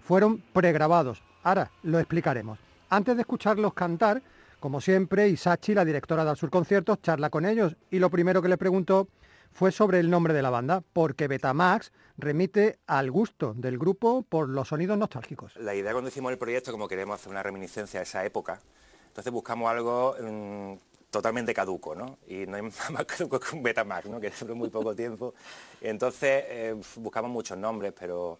fueron 0.00 0.42
pregrabados. 0.52 1.22
Ahora 1.42 1.70
lo 1.82 1.98
explicaremos. 1.98 2.58
Antes 2.90 3.14
de 3.14 3.22
escucharlos 3.22 3.74
cantar, 3.74 4.22
como 4.58 4.80
siempre, 4.80 5.28
Isachi, 5.28 5.74
la 5.74 5.84
directora 5.84 6.24
de 6.24 6.30
Al 6.30 6.36
Sur 6.36 6.50
Conciertos, 6.50 7.00
charla 7.02 7.30
con 7.30 7.46
ellos 7.46 7.76
y 7.90 7.98
lo 7.98 8.10
primero 8.10 8.42
que 8.42 8.48
le 8.48 8.56
preguntó 8.56 9.06
fue 9.52 9.72
sobre 9.72 10.00
el 10.00 10.10
nombre 10.10 10.34
de 10.34 10.42
la 10.42 10.50
banda, 10.50 10.82
porque 10.92 11.28
Betamax 11.28 11.92
remite 12.18 12.78
al 12.86 13.10
gusto 13.10 13.54
del 13.56 13.78
grupo 13.78 14.22
por 14.22 14.48
los 14.48 14.68
sonidos 14.68 14.98
nostálgicos. 14.98 15.56
La 15.56 15.74
idea 15.74 15.92
cuando 15.92 16.08
hicimos 16.08 16.32
el 16.32 16.38
proyecto, 16.38 16.72
como 16.72 16.88
queremos 16.88 17.16
hacer 17.20 17.30
una 17.30 17.42
reminiscencia 17.42 18.00
a 18.00 18.02
esa 18.02 18.24
época, 18.24 18.60
entonces 19.08 19.32
buscamos 19.32 19.70
algo 19.70 20.14
mm, 20.20 20.74
totalmente 21.10 21.54
caduco, 21.54 21.94
¿no? 21.94 22.18
Y 22.26 22.46
no 22.46 22.56
hay 22.56 22.62
nada 22.78 22.90
más 22.90 23.04
caduco 23.06 23.40
que 23.40 23.54
un 23.56 23.62
Betamax, 23.62 24.06
¿no? 24.08 24.20
Que 24.20 24.30
dura 24.30 24.54
muy 24.54 24.68
poco 24.68 24.94
tiempo. 24.94 25.34
Entonces 25.80 26.44
eh, 26.48 26.74
buscamos 26.96 27.30
muchos 27.30 27.56
nombres, 27.56 27.92
pero 27.98 28.38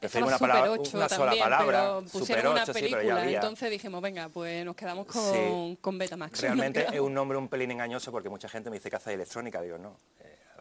preferimos 0.00 0.32
una, 0.32 0.38
palabra, 0.38 0.66
Super 0.66 0.80
8 0.80 0.96
una 0.96 1.08
sola 1.08 1.32
palabra. 1.38 1.66
pero 1.66 2.00
Super 2.08 2.20
pusieron 2.20 2.52
una 2.52 2.62
8, 2.62 2.72
sí, 2.74 2.80
pero 2.80 2.90
ya 2.90 2.96
película, 2.98 3.22
había. 3.22 3.36
entonces 3.38 3.70
dijimos, 3.70 4.02
venga, 4.02 4.28
pues 4.28 4.64
nos 4.64 4.76
quedamos 4.76 5.06
con, 5.06 5.22
Sí. 5.34 5.78
con 5.80 5.98
Betamax. 5.98 6.40
Realmente 6.42 6.86
es 6.92 7.00
un 7.00 7.14
nombre 7.14 7.38
un 7.38 7.48
pelín 7.48 7.70
engañoso 7.70 8.12
porque 8.12 8.28
mucha 8.28 8.48
gente 8.48 8.70
me 8.70 8.76
dice 8.76 8.90
que 8.90 8.96
hace 8.96 9.14
electrónica, 9.14 9.60
digo, 9.62 9.78
no, 9.78 9.96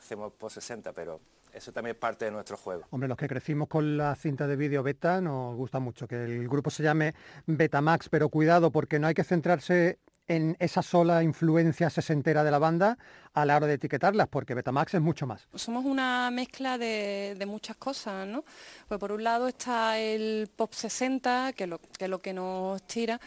hacemos 0.08 0.32
post 0.34 0.56
60, 0.56 0.94
pero 0.94 1.20
eso 1.54 1.74
también 1.74 1.96
es 1.96 2.00
parte 2.00 2.24
de 2.26 2.32
nuestro 2.32 2.56
juego. 2.56 2.84
Hombre, 2.92 3.10
los 3.10 3.18
que 3.18 3.28
crecimos 3.28 3.68
con 3.68 3.98
la 3.98 4.16
cinta 4.16 4.48
de 4.48 4.56
vídeo 4.56 4.82
beta 4.82 5.20
nos 5.20 5.54
gusta 5.58 5.80
mucho 5.80 6.08
que 6.08 6.24
el 6.24 6.48
grupo 6.48 6.70
se 6.70 6.82
llame 6.82 7.14
Betamax, 7.46 8.08
pero 8.08 8.30
cuidado 8.30 8.72
porque 8.72 9.00
no 9.00 9.08
hay 9.08 9.14
que 9.14 9.26
centrarse 9.26 10.00
en 10.30 10.56
esa 10.60 10.82
sola 10.82 11.24
influencia 11.24 11.90
sesentera 11.90 12.44
de 12.46 12.52
la 12.52 12.60
banda 12.60 12.98
a 13.34 13.46
la 13.46 13.56
hora 13.58 13.68
de 13.68 13.74
etiquetarlas, 13.74 14.28
porque 14.30 14.54
Betamax 14.56 14.94
es 14.94 15.02
mucho 15.02 15.26
más. 15.28 15.48
Somos 15.56 15.84
una 15.86 16.30
mezcla 16.32 16.78
de, 16.78 17.36
de 17.38 17.46
muchas 17.46 17.76
cosas, 17.78 18.28
¿no? 18.28 18.44
Pues 18.88 19.00
por 19.00 19.12
un 19.12 19.24
lado 19.24 19.48
está 19.50 20.00
el 20.00 20.50
pop 20.56 20.72
60, 20.74 21.52
que, 21.54 21.68
lo- 21.68 21.80
que 21.80 22.06
es 22.06 22.10
lo 22.10 22.20
que 22.20 22.34
nos 22.34 22.82
tira. 22.88 23.20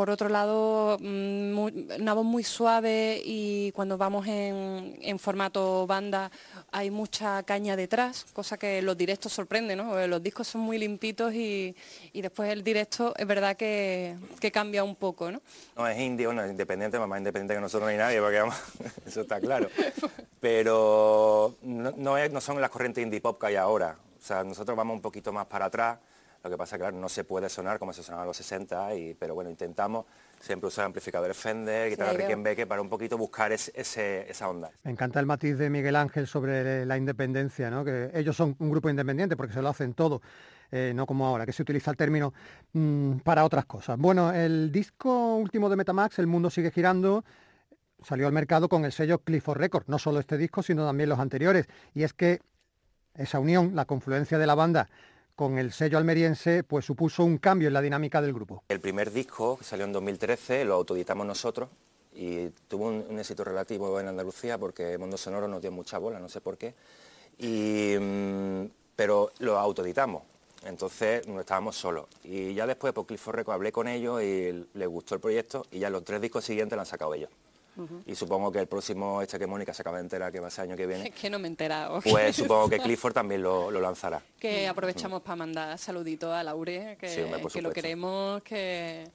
Por 0.00 0.08
otro 0.08 0.30
lado, 0.30 0.96
mm, 0.98 1.52
muy- 1.52 1.86
una 2.00 2.14
voz 2.14 2.24
muy 2.24 2.42
suave 2.42 3.20
y 3.22 3.70
cuando 3.72 3.98
vamos 3.98 4.26
en, 4.26 5.18
formato 5.18 5.86
banda 5.86 6.30
hay 6.72 6.90
mucha 6.90 7.42
caña 7.42 7.76
detrás, 7.76 8.24
cosa 8.32 8.56
que 8.56 8.80
los 8.80 8.96
directos 8.96 9.30
sorprende, 9.34 9.76
¿no? 9.76 10.06
Los 10.06 10.22
discos 10.22 10.48
son 10.48 10.62
muy 10.62 10.78
limpitos 10.78 11.34
y, 11.34 11.76
después 12.14 12.48
el 12.50 12.64
directo 12.64 13.12
es 13.14 13.26
verdad 13.26 13.58
que, 13.58 14.16
cambia 14.50 14.84
un 14.84 14.96
poco, 14.96 15.30
¿no? 15.30 15.42
No 15.76 15.86
es 15.86 15.98
indie, 15.98 16.24
bueno, 16.24 16.44
es 16.44 16.50
independiente, 16.50 16.98
más 16.98 17.18
independiente 17.18 17.56
que 17.56 17.60
nosotros 17.60 17.92
no 17.92 17.98
nadie, 17.98 18.22
porque 18.22 18.38
vamos, 18.38 18.56
eso 19.06 19.20
está 19.20 19.38
claro. 19.38 19.68
Pero 20.40 21.56
no, 21.60 21.92
no 22.26 22.40
son 22.40 22.58
las 22.58 22.70
corrientes 22.70 23.04
indie 23.04 23.20
pop 23.20 23.38
que 23.38 23.48
hay 23.48 23.56
ahora. 23.56 23.98
O 24.18 24.22
sea, 24.22 24.44
nosotros 24.44 24.74
vamos 24.74 24.94
un 24.94 25.02
poquito 25.02 25.30
más 25.30 25.44
para 25.44 25.66
atrás. 25.66 25.98
Lo 26.42 26.48
que 26.50 26.56
pasa 26.56 26.76
es 26.76 26.78
que 26.78 26.82
claro, 26.84 26.96
no 26.96 27.08
se 27.08 27.24
puede 27.24 27.48
sonar 27.50 27.78
como 27.78 27.92
se 27.92 28.02
sonaba 28.02 28.22
en 28.24 28.28
los 28.28 28.36
60, 28.36 28.94
y, 28.94 29.14
pero 29.14 29.34
bueno, 29.34 29.50
intentamos 29.50 30.06
siempre 30.40 30.68
usar 30.68 30.86
amplificadores 30.86 31.36
Fender, 31.36 31.90
guitarra 31.90 32.12
veo. 32.12 32.20
Rickenbacker 32.20 32.66
para 32.66 32.80
un 32.80 32.88
poquito 32.88 33.18
buscar 33.18 33.52
ese- 33.52 33.72
ese- 33.74 34.30
esa 34.30 34.48
onda. 34.48 34.70
Me 34.84 34.90
encanta 34.90 35.20
el 35.20 35.26
matiz 35.26 35.58
de 35.58 35.68
Miguel 35.68 35.96
Ángel 35.96 36.26
sobre 36.26 36.86
la 36.86 36.96
independencia, 36.96 37.70
¿no? 37.70 37.84
que 37.84 38.10
ellos 38.14 38.34
son 38.36 38.56
un 38.58 38.70
grupo 38.70 38.88
independiente 38.88 39.36
porque 39.36 39.52
se 39.52 39.60
lo 39.60 39.68
hacen 39.68 39.92
todo, 39.92 40.22
eh, 40.70 40.92
no 40.94 41.04
como 41.04 41.26
ahora, 41.26 41.44
que 41.44 41.52
se 41.52 41.60
utiliza 41.62 41.90
el 41.90 41.98
término 41.98 42.32
mm, 42.72 43.18
para 43.18 43.44
otras 43.44 43.66
cosas. 43.66 43.98
Bueno, 43.98 44.32
el 44.32 44.72
disco 44.72 45.36
último 45.36 45.68
de 45.68 45.76
Metamax, 45.76 46.18
El 46.20 46.26
Mundo 46.26 46.48
Sigue 46.48 46.70
Girando, 46.70 47.22
salió 48.02 48.26
al 48.26 48.32
mercado 48.32 48.70
con 48.70 48.86
el 48.86 48.92
sello 48.92 49.18
Clifford 49.18 49.58
Records, 49.58 49.88
no 49.90 49.98
solo 49.98 50.20
este 50.20 50.38
disco, 50.38 50.62
sino 50.62 50.86
también 50.86 51.10
los 51.10 51.18
anteriores. 51.18 51.66
Y 51.92 52.02
es 52.04 52.14
que 52.14 52.40
esa 53.14 53.40
unión, 53.40 53.72
la 53.74 53.84
confluencia 53.84 54.38
de 54.38 54.46
la 54.46 54.54
banda 54.54 54.88
con 55.40 55.56
el 55.56 55.72
sello 55.72 55.96
almeriense, 55.96 56.64
pues 56.64 56.84
supuso 56.84 57.24
un 57.24 57.38
cambio 57.38 57.68
en 57.68 57.72
la 57.72 57.80
dinámica 57.80 58.20
del 58.20 58.34
grupo. 58.34 58.62
El 58.68 58.78
primer 58.78 59.10
disco, 59.10 59.56
que 59.56 59.64
salió 59.64 59.86
en 59.86 59.92
2013, 59.94 60.66
lo 60.66 60.74
autoeditamos 60.74 61.26
nosotros 61.26 61.70
y 62.14 62.50
tuvo 62.68 62.88
un, 62.88 63.18
éxito 63.18 63.42
relativo 63.42 63.98
en 63.98 64.08
Andalucía 64.08 64.58
porque 64.58 64.98
Mundo 64.98 65.16
Sonoro 65.16 65.48
nos 65.48 65.62
dio 65.62 65.72
mucha 65.72 65.96
bola, 65.96 66.18
no 66.18 66.28
sé 66.28 66.42
por 66.42 66.58
qué, 66.58 66.74
mm, 67.98 68.70
pero 68.94 69.32
lo 69.38 69.58
autoeditamos, 69.58 70.24
entonces 70.66 71.26
no 71.26 71.40
estábamos 71.40 71.74
solos. 71.74 72.04
Y 72.22 72.52
ya 72.52 72.66
después 72.66 72.92
por 72.92 73.06
Clifford 73.06 73.36
Records 73.36 73.54
hablé 73.54 73.72
con 73.72 73.88
ellos 73.88 74.22
y 74.22 74.66
les 74.74 74.88
gustó 74.88 75.14
el 75.14 75.22
proyecto 75.22 75.64
y 75.70 75.78
ya 75.78 75.88
los 75.88 76.04
tres 76.04 76.20
discos 76.20 76.44
siguientes 76.44 76.76
lo 76.76 76.82
han 76.82 76.86
sacado 76.86 77.14
ellos. 77.14 77.30
Y 78.06 78.14
supongo 78.14 78.50
que 78.52 78.58
el 78.60 78.66
próximo, 78.66 79.22
este 79.22 79.38
que 79.38 79.46
Mónica 79.46 79.72
se 79.74 79.82
acaba 79.82 79.98
de 79.98 80.04
enterar 80.04 80.30
que 80.32 80.40
va 80.40 80.48
a 80.48 80.50
ser 80.50 80.64
año 80.64 80.76
que 80.76 80.82
Es 80.84 80.88
viene, 80.88 81.10
que 81.20 81.30
no 81.30 81.38
me 81.38 81.46
he 81.48 81.50
enterado. 81.50 82.00
pues 82.02 82.34
supongo 82.36 82.68
que 82.68 82.78
Clifford 82.78 83.12
también 83.14 83.42
lo, 83.42 83.70
lo 83.70 83.80
lanzará. 83.80 84.22
que 84.38 84.66
aprovechamos 84.68 85.22
para 85.22 85.36
mandar 85.36 85.78
saluditos 85.78 86.32
a 86.32 86.42
Laure, 86.42 86.96
que, 86.98 87.08
Sí, 87.08 87.20
hombre, 87.22 87.40
por 87.40 87.52
que 87.52 87.62
lo 87.62 87.70
queremos, 87.72 88.42
que, 88.42 89.08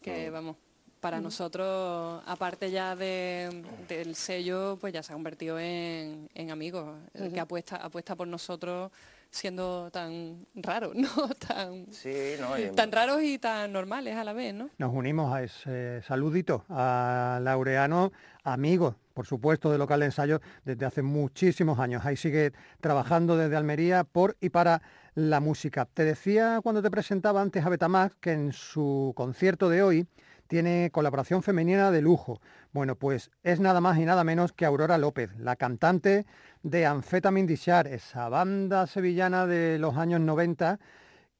que 0.00 0.30
vamos, 0.30 0.56
para 1.00 1.20
nosotros, 1.20 2.22
aparte 2.26 2.70
ya 2.70 2.94
de- 2.94 3.64
del 3.88 4.14
sello, 4.14 4.76
pues 4.80 4.92
ya 4.92 5.02
se 5.02 5.12
ha 5.12 5.14
convertido 5.16 5.58
en, 5.58 6.30
en 6.34 6.50
amigos, 6.52 6.96
que 7.32 7.40
apuesta, 7.40 7.76
apuesta 7.76 8.14
por 8.14 8.28
nosotros 8.28 8.90
siendo 9.32 9.90
tan 9.90 10.46
raros, 10.54 10.94
¿no? 10.94 11.08
Tan, 11.34 11.86
Sí, 11.90 12.34
¿no? 12.38 12.56
Y- 12.58 12.70
tan 12.72 12.92
raros 12.92 13.22
y 13.22 13.38
tan 13.38 13.72
normales 13.72 14.14
a 14.16 14.24
la 14.24 14.32
vez, 14.34 14.54
¿no? 14.54 14.68
Nos 14.78 14.92
unimos 14.94 15.32
a 15.34 15.42
ese 15.42 16.02
saludito 16.02 16.64
a 16.68 17.40
Laureano, 17.42 18.12
amigo, 18.44 18.96
por 19.14 19.26
supuesto, 19.26 19.72
de 19.72 19.78
local 19.78 20.00
de 20.00 20.06
ensayo 20.06 20.40
desde 20.64 20.84
hace 20.86 21.02
muchísimos 21.02 21.78
años. 21.78 22.04
Ahí 22.04 22.16
sigue 22.16 22.52
trabajando 22.80 23.36
desde 23.36 23.56
Almería 23.56 24.04
por 24.04 24.36
y 24.40 24.50
para 24.50 24.82
la 25.14 25.40
música. 25.40 25.86
Te 25.86 26.04
decía 26.04 26.60
cuando 26.62 26.82
te 26.82 26.90
presentaba 26.90 27.40
antes 27.40 27.64
a 27.64 27.68
Betamax 27.70 28.16
que 28.16 28.32
en 28.32 28.52
su 28.52 29.12
concierto 29.16 29.68
de 29.68 29.82
hoy 29.82 30.06
tiene 30.46 30.90
colaboración 30.92 31.42
femenina 31.42 31.90
de 31.90 32.02
lujo. 32.02 32.40
Bueno, 32.72 32.96
pues 32.96 33.30
es 33.42 33.60
nada 33.60 33.80
más 33.80 33.98
y 33.98 34.04
nada 34.04 34.22
menos 34.24 34.52
que 34.52 34.66
Aurora 34.66 34.98
López, 34.98 35.30
la 35.38 35.56
cantante 35.56 36.26
de 36.62 36.86
Amphetamine 36.86 37.46
Dishar, 37.46 37.86
esa 37.88 38.28
banda 38.28 38.86
sevillana 38.86 39.46
de 39.46 39.78
los 39.78 39.96
años 39.96 40.20
90 40.20 40.78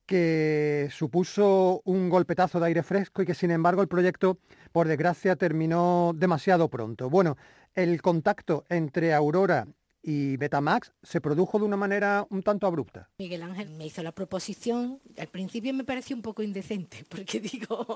que 0.06 0.88
supuso 0.90 1.80
un 1.84 2.08
golpetazo 2.10 2.58
de 2.60 2.66
aire 2.66 2.82
fresco 2.82 3.22
y 3.22 3.26
que 3.26 3.34
sin 3.34 3.50
embargo 3.50 3.82
el 3.82 3.88
proyecto, 3.88 4.38
por 4.72 4.88
desgracia, 4.88 5.36
terminó 5.36 6.12
demasiado 6.14 6.68
pronto. 6.68 7.08
Bueno, 7.08 7.36
el 7.74 8.02
contacto 8.02 8.64
entre 8.68 9.14
Aurora 9.14 9.66
y 10.02 10.36
Betamax 10.36 10.92
se 11.02 11.20
produjo 11.20 11.58
de 11.60 11.64
una 11.64 11.76
manera 11.76 12.26
un 12.30 12.42
tanto 12.42 12.66
abrupta. 12.66 13.08
Miguel 13.18 13.42
Ángel 13.44 13.70
me 13.70 13.86
hizo 13.86 14.02
la 14.02 14.12
proposición, 14.12 15.00
al 15.16 15.28
principio 15.28 15.72
me 15.72 15.84
pareció 15.84 16.16
un 16.16 16.22
poco 16.22 16.42
indecente, 16.42 17.04
porque 17.08 17.38
digo, 17.38 17.86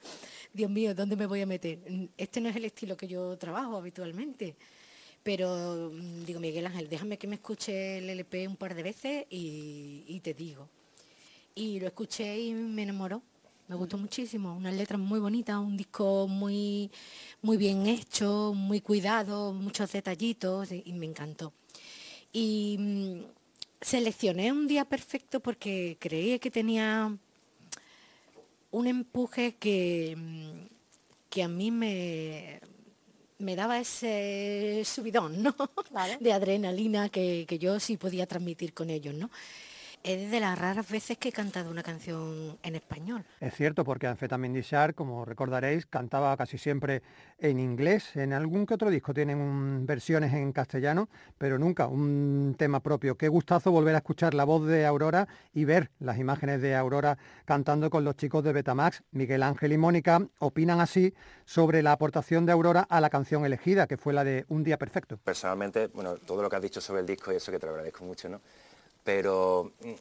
Dios 0.52 0.70
mío, 0.70 0.94
¿dónde 0.94 1.16
me 1.16 1.26
voy 1.26 1.42
a 1.42 1.46
meter? 1.46 1.80
Este 2.16 2.40
no 2.40 2.48
es 2.48 2.56
el 2.56 2.64
estilo 2.64 2.96
que 2.96 3.06
yo 3.06 3.36
trabajo 3.36 3.76
habitualmente. 3.76 4.56
Pero 5.26 5.90
mm, 5.92 6.24
digo, 6.24 6.38
Miguel 6.38 6.66
Ángel, 6.66 6.88
déjame 6.88 7.18
que 7.18 7.26
me 7.26 7.34
escuche 7.34 7.98
el 7.98 8.08
LP 8.10 8.46
un 8.46 8.54
par 8.54 8.76
de 8.76 8.84
veces 8.84 9.26
y, 9.28 10.04
y 10.06 10.20
te 10.20 10.34
digo. 10.34 10.68
Y 11.52 11.80
lo 11.80 11.88
escuché 11.88 12.38
y 12.38 12.52
me 12.52 12.84
enamoró. 12.84 13.20
Me 13.66 13.74
gustó 13.74 13.98
muchísimo, 13.98 14.54
unas 14.54 14.74
letras 14.74 15.00
muy 15.00 15.18
bonitas, 15.18 15.56
un 15.56 15.76
disco 15.76 16.28
muy, 16.28 16.92
muy 17.42 17.56
bien 17.56 17.88
hecho, 17.88 18.52
muy 18.54 18.80
cuidado, 18.80 19.52
muchos 19.52 19.90
detallitos 19.90 20.70
y, 20.70 20.84
y 20.86 20.92
me 20.92 21.06
encantó. 21.06 21.52
Y 22.32 22.76
mm, 22.78 23.20
seleccioné 23.80 24.52
un 24.52 24.68
día 24.68 24.84
perfecto 24.84 25.40
porque 25.40 25.96
creía 25.98 26.38
que 26.38 26.52
tenía 26.52 27.18
un 28.70 28.86
empuje 28.86 29.56
que, 29.56 30.14
mm, 30.16 30.66
que 31.30 31.42
a 31.42 31.48
mí 31.48 31.72
me, 31.72 32.60
me 33.38 33.56
daba 33.56 33.78
ese 33.78 34.82
subidón 34.84 35.42
¿no? 35.42 35.54
de 36.20 36.32
adrenalina 36.32 37.08
que, 37.08 37.44
que 37.46 37.58
yo 37.58 37.78
sí 37.80 37.96
podía 37.96 38.26
transmitir 38.26 38.72
con 38.72 38.90
ellos. 38.90 39.14
¿no? 39.14 39.30
Es 40.06 40.30
de 40.30 40.38
las 40.38 40.56
raras 40.56 40.88
veces 40.88 41.18
que 41.18 41.30
he 41.30 41.32
cantado 41.32 41.68
una 41.68 41.82
canción 41.82 42.56
en 42.62 42.76
español. 42.76 43.24
Es 43.40 43.54
cierto, 43.54 43.82
porque 43.82 44.06
Amphetamine 44.06 44.62
Shark, 44.62 44.94
como 44.94 45.24
recordaréis, 45.24 45.84
cantaba 45.86 46.36
casi 46.36 46.58
siempre 46.58 47.02
en 47.40 47.58
inglés. 47.58 48.14
En 48.14 48.32
algún 48.32 48.66
que 48.66 48.74
otro 48.74 48.88
disco 48.88 49.12
tienen 49.12 49.38
un- 49.38 49.84
versiones 49.84 50.32
en 50.32 50.52
castellano, 50.52 51.08
pero 51.38 51.58
nunca 51.58 51.88
un 51.88 52.54
tema 52.56 52.78
propio. 52.78 53.16
Qué 53.16 53.26
gustazo 53.26 53.72
volver 53.72 53.96
a 53.96 53.98
escuchar 53.98 54.32
la 54.34 54.44
voz 54.44 54.64
de 54.68 54.86
Aurora 54.86 55.26
y 55.52 55.64
ver 55.64 55.90
las 55.98 56.18
imágenes 56.18 56.62
de 56.62 56.76
Aurora 56.76 57.18
cantando 57.44 57.90
con 57.90 58.04
los 58.04 58.14
chicos 58.16 58.44
de 58.44 58.52
Betamax. 58.52 59.02
Miguel 59.10 59.42
Ángel 59.42 59.72
y 59.72 59.78
Mónica 59.78 60.24
opinan 60.38 60.78
así 60.80 61.14
sobre 61.46 61.82
la 61.82 61.90
aportación 61.90 62.46
de 62.46 62.52
Aurora 62.52 62.86
a 62.88 63.00
la 63.00 63.10
canción 63.10 63.44
elegida, 63.44 63.88
que 63.88 63.96
fue 63.96 64.12
la 64.12 64.22
de 64.22 64.44
Un 64.50 64.62
día 64.62 64.78
perfecto. 64.78 65.18
Personalmente, 65.24 65.88
bueno, 65.88 66.14
todo 66.14 66.42
lo 66.42 66.48
que 66.48 66.54
has 66.54 66.62
dicho 66.62 66.80
sobre 66.80 67.00
el 67.00 67.06
disco 67.06 67.32
y 67.32 67.36
eso 67.36 67.50
que 67.50 67.58
te 67.58 67.66
lo 67.66 67.72
agradezco 67.72 68.04
mucho, 68.04 68.28
¿no? 68.28 68.40
Pero 69.06 69.70
mm, 69.82 69.92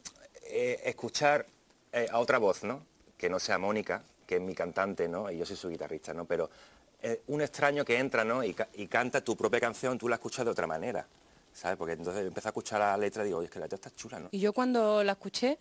eh, 0.48 0.82
escuchar 0.84 1.46
eh, 1.94 2.08
a 2.12 2.18
otra 2.18 2.40
voz, 2.40 2.64
¿no? 2.64 2.82
Que 3.16 3.30
no 3.30 3.40
sea 3.40 3.60
Mónica, 3.60 4.02
que 4.26 4.38
es 4.38 4.42
mi 4.42 4.56
cantante, 4.56 5.08
¿no? 5.08 5.30
Y 5.30 5.38
yo 5.38 5.46
soy 5.46 5.56
su 5.56 5.70
guitarrista, 5.70 6.12
¿no? 6.12 6.26
Pero 6.26 6.50
eh, 7.04 7.22
un 7.28 7.40
extraño 7.42 7.86
que 7.86 8.00
entra, 8.00 8.24
¿no? 8.24 8.44
Y, 8.44 8.56
ca- 8.56 8.68
y 8.74 8.88
canta 8.88 9.24
tu 9.24 9.38
propia 9.38 9.60
canción, 9.60 10.00
tú 10.00 10.10
la 10.10 10.16
escuchas 10.16 10.44
de 10.44 10.50
otra 10.50 10.66
manera, 10.66 11.06
¿sabes? 11.54 11.78
Porque 11.78 11.94
entonces 11.94 12.26
empecé 12.26 12.48
a 12.48 12.50
escuchar 12.50 12.80
la 12.80 12.98
letra 12.98 13.22
y 13.22 13.28
digo, 13.28 13.38
oye, 13.38 13.46
es 13.46 13.52
que 13.52 13.60
la 13.60 13.66
letra 13.66 13.76
está 13.76 13.92
chula, 13.92 14.20
¿no? 14.20 14.30
Y 14.32 14.40
yo 14.40 14.54
cuando 14.54 15.04
la 15.04 15.12
escuché 15.12 15.60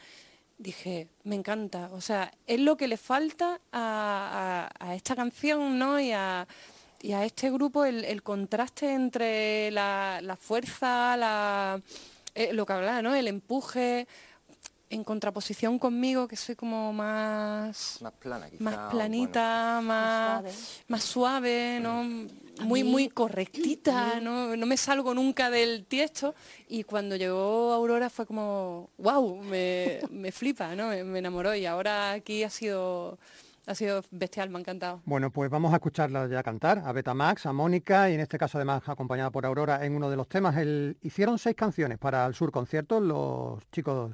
dije, 0.57 1.09
me 1.25 1.35
encanta, 1.35 1.91
o 1.93 2.01
sea, 2.01 2.33
es 2.47 2.61
lo 2.61 2.79
que 2.79 2.89
le 2.89 2.97
falta 2.97 3.61
a, 3.73 4.71
esta 4.97 5.15
canción, 5.15 5.79
¿no? 5.79 6.01
Y 6.01 6.13
a, 6.13 6.47
este 7.03 7.51
grupo, 7.51 7.85
el, 7.85 8.23
contraste 8.23 8.91
entre 8.95 9.71
la 9.71 10.39
fuerza, 10.41 11.15
la, 11.19 11.83
eh, 12.35 12.53
lo 12.53 12.67
que 12.67 12.73
hablaba, 12.73 13.03
¿no? 13.03 13.15
El 13.15 13.29
empuje, 13.29 14.07
en 14.91 15.03
contraposición 15.05 15.79
conmigo, 15.79 16.29
que 16.29 16.37
soy 16.37 16.55
como 16.57 16.93
más 16.93 17.99
Más 18.01 18.13
plana, 18.15 18.51
quizá. 18.51 18.63
más 18.63 18.91
planita, 18.93 19.81
más, 19.83 20.45
más 20.89 21.05
suave, 21.05 21.79
¿no? 21.81 22.05
Muy, 22.61 22.85
mí- 22.85 22.91
muy 22.91 23.09
correctita, 23.09 24.21
¿no? 24.21 24.57
No 24.57 24.67
me 24.67 24.77
salgo 24.77 25.13
nunca 25.13 25.51
del 25.51 25.85
tiesto 25.87 26.37
y 26.69 26.85
cuando 26.85 27.17
llegó 27.17 27.73
Aurora 27.73 28.09
fue 28.11 28.27
como, 28.27 28.91
wow, 28.99 29.43
me, 29.43 30.01
me 30.11 30.31
flipa, 30.31 30.77
¿no? 30.77 30.89
Me, 30.89 31.03
me 31.03 31.19
enamoró 31.19 31.55
y 31.57 31.67
ahora 31.67 32.13
aquí 32.13 32.45
ha 32.45 32.51
sido, 32.51 33.19
ha 33.67 33.75
sido 33.75 34.03
bestial, 34.11 34.51
me 34.51 34.59
ha 34.59 34.61
encantado. 34.61 35.03
Bueno, 35.05 35.31
pues 35.31 35.51
vamos 35.51 35.73
a 35.73 35.77
escucharla 35.77 36.27
ya 36.29 36.43
cantar, 36.43 36.83
a 36.85 36.93
Betamax, 36.93 37.47
a 37.47 37.53
Mónica 37.53 38.11
y 38.11 38.15
en 38.15 38.21
este 38.21 38.39
caso 38.39 38.59
además 38.59 38.83
acompañada 38.89 39.31
por 39.31 39.47
Aurora 39.47 39.85
en 39.85 39.95
uno 39.97 40.11
de 40.11 40.17
los 40.17 40.29
temas. 40.29 40.57
El- 40.57 40.97
hicieron 41.03 41.39
seis 41.39 41.57
canciones 41.57 41.99
para 41.99 42.27
el 42.27 42.35
Sur 42.35 42.51
Conciertos 42.53 43.03
los 43.03 43.63
chicos 43.71 44.13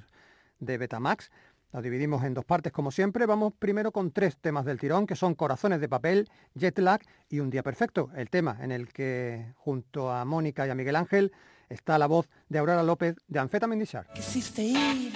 de 0.58 0.78
Betamax. 0.78 1.30
Las 1.72 1.82
dividimos 1.84 2.24
en 2.24 2.34
dos 2.34 2.44
partes 2.44 2.72
como 2.72 2.90
siempre. 2.90 3.26
Vamos 3.26 3.52
primero 3.56 3.92
con 3.92 4.10
tres 4.10 4.36
temas 4.36 4.64
del 4.64 4.80
tirón 4.80 5.06
que 5.06 5.14
son 5.14 5.34
Corazones 5.36 5.80
de 5.80 5.88
papel, 5.88 6.28
Jet 6.54 6.76
Lag 6.80 7.00
y 7.28 7.38
Un 7.38 7.48
día 7.50 7.62
perfecto. 7.62 8.10
El 8.16 8.28
tema 8.28 8.58
en 8.60 8.72
el 8.72 8.88
que 8.92 9.52
junto 9.56 10.10
a 10.12 10.24
Mónica 10.24 10.66
y 10.66 10.70
a 10.70 10.74
Miguel 10.74 10.96
Ángel 10.96 11.32
está 11.68 11.96
la 11.96 12.06
voz 12.08 12.28
de 12.48 12.58
Aurora 12.58 12.82
López 12.82 13.14
de. 13.28 14.04
Quisiste 14.14 14.62
ir 14.62 15.12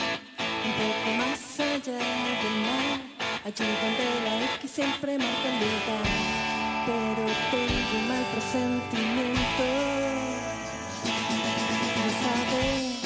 allí 3.44 3.68
donde 3.82 4.04
la 4.24 4.44
X 4.56 4.70
siempre 4.70 5.18
marca 5.18 5.48
el 5.48 5.58
lugar, 5.60 6.08
pero 6.86 7.24
tengo 7.50 7.98
un 7.98 8.08
mal 8.08 8.24
presentimiento. 8.32 9.64
No 12.00 12.06
sabes 12.24 13.04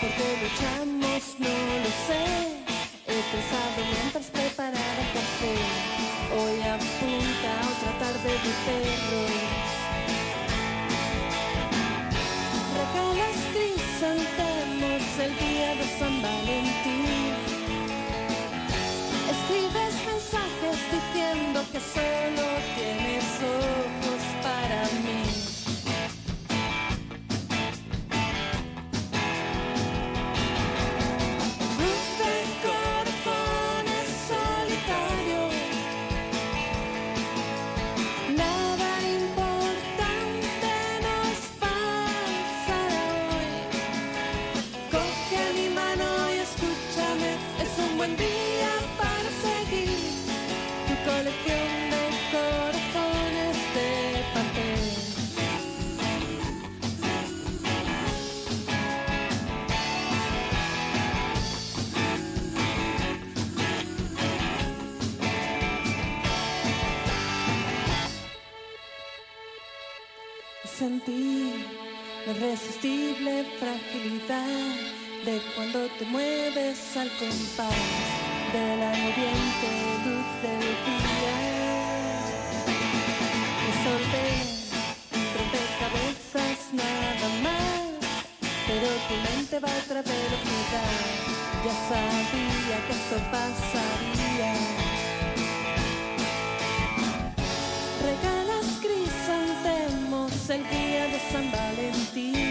por 0.00 0.10
qué 0.16 0.28
luchamos, 0.42 1.22
no 1.38 1.54
lo 1.84 1.90
sé. 2.06 2.22
He 3.06 3.18
pensado 3.30 3.78
mientras 3.94 4.26
preparaba 4.26 5.02
café. 5.14 5.54
Hoy 6.34 6.56
apunta 6.60 7.50
otra 7.70 7.92
tarde 8.02 8.30
de 8.32 8.52
perros. 8.66 9.38
Regalas 12.74 13.38
crisantemos 13.54 15.02
el 15.24 15.32
día 15.38 15.70
de 15.76 15.86
San 15.98 16.14
diciendo 21.78 21.94
que 21.94 22.00
solo 22.00 22.17
te 75.98 76.04
mueves 76.04 76.96
al 76.96 77.08
compás 77.18 77.74
de 78.52 78.76
la 78.76 78.90
moviente 78.90 79.68
luz 80.04 80.28
del 80.42 80.60
día. 80.86 81.36
Un 83.90 85.24
rompecabezas 85.34 86.60
nada 86.72 87.28
más, 87.42 87.88
pero 88.66 88.86
tu 89.08 89.14
mente 89.26 89.58
va 89.58 89.68
a 89.68 89.78
otra 89.78 90.02
velocidad. 90.02 90.94
Ya 91.64 91.74
sabía 91.88 92.76
que 92.86 92.92
esto 92.92 93.16
pasaría. 93.32 94.52
Regalas 98.04 98.68
crisantemos 98.80 100.50
el 100.50 100.62
día 100.70 101.04
de 101.06 101.18
San 101.32 101.50
Valentín. 101.50 102.47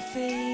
café. 0.00 0.49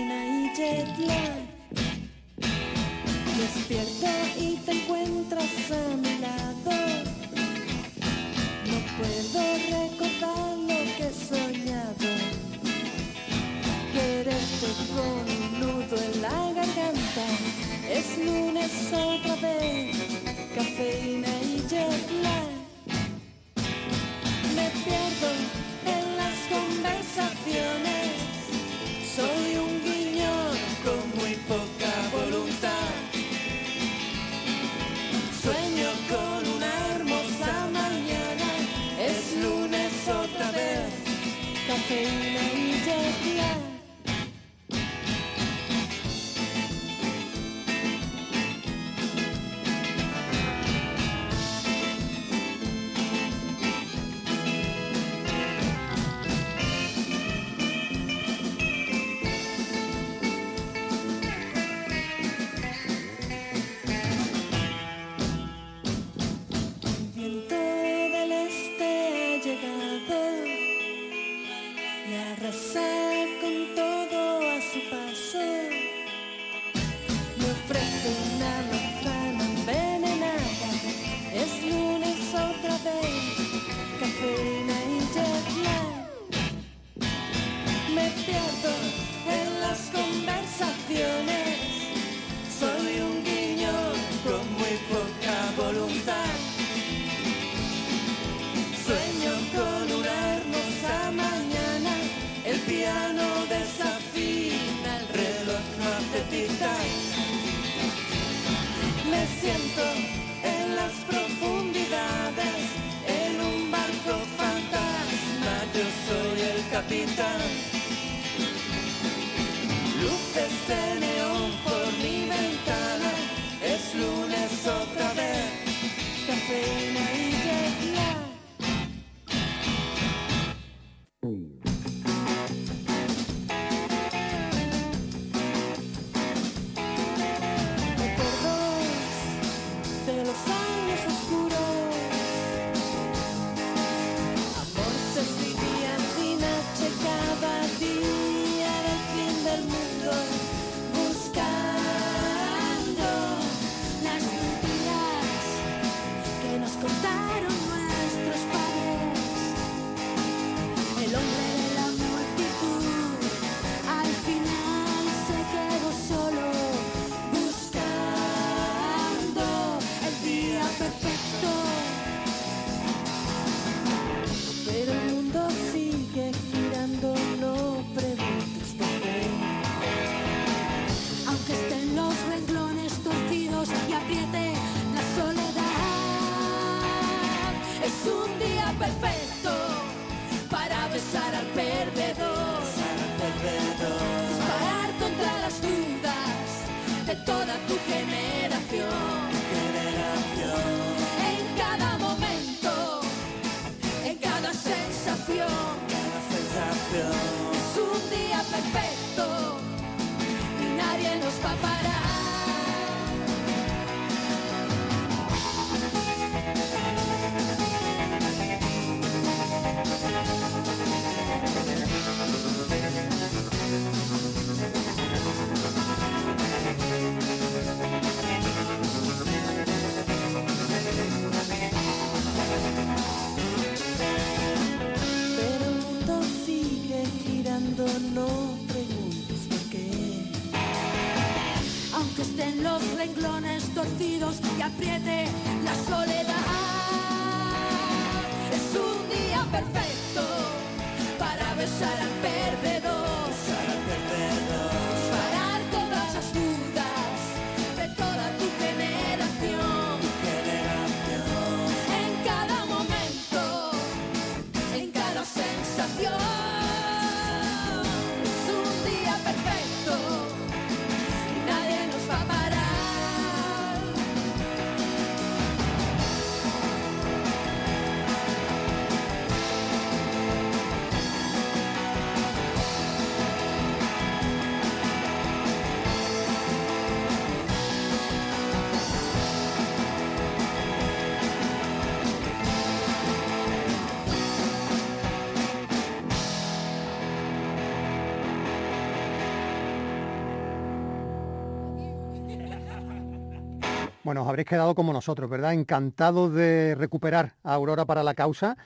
Bueno, 304.06 304.22
os 304.22 304.28
habréis 304.28 304.46
quedado 304.46 304.76
como 304.76 304.92
nosotros, 304.92 305.28
¿verdad? 305.28 305.52
Encantados 305.52 306.32
de 306.32 306.76
recuperar 306.76 307.34
a 307.42 307.54
Aurora 307.54 307.86
para 307.86 308.04
la 308.04 308.14
causa. 308.14 308.56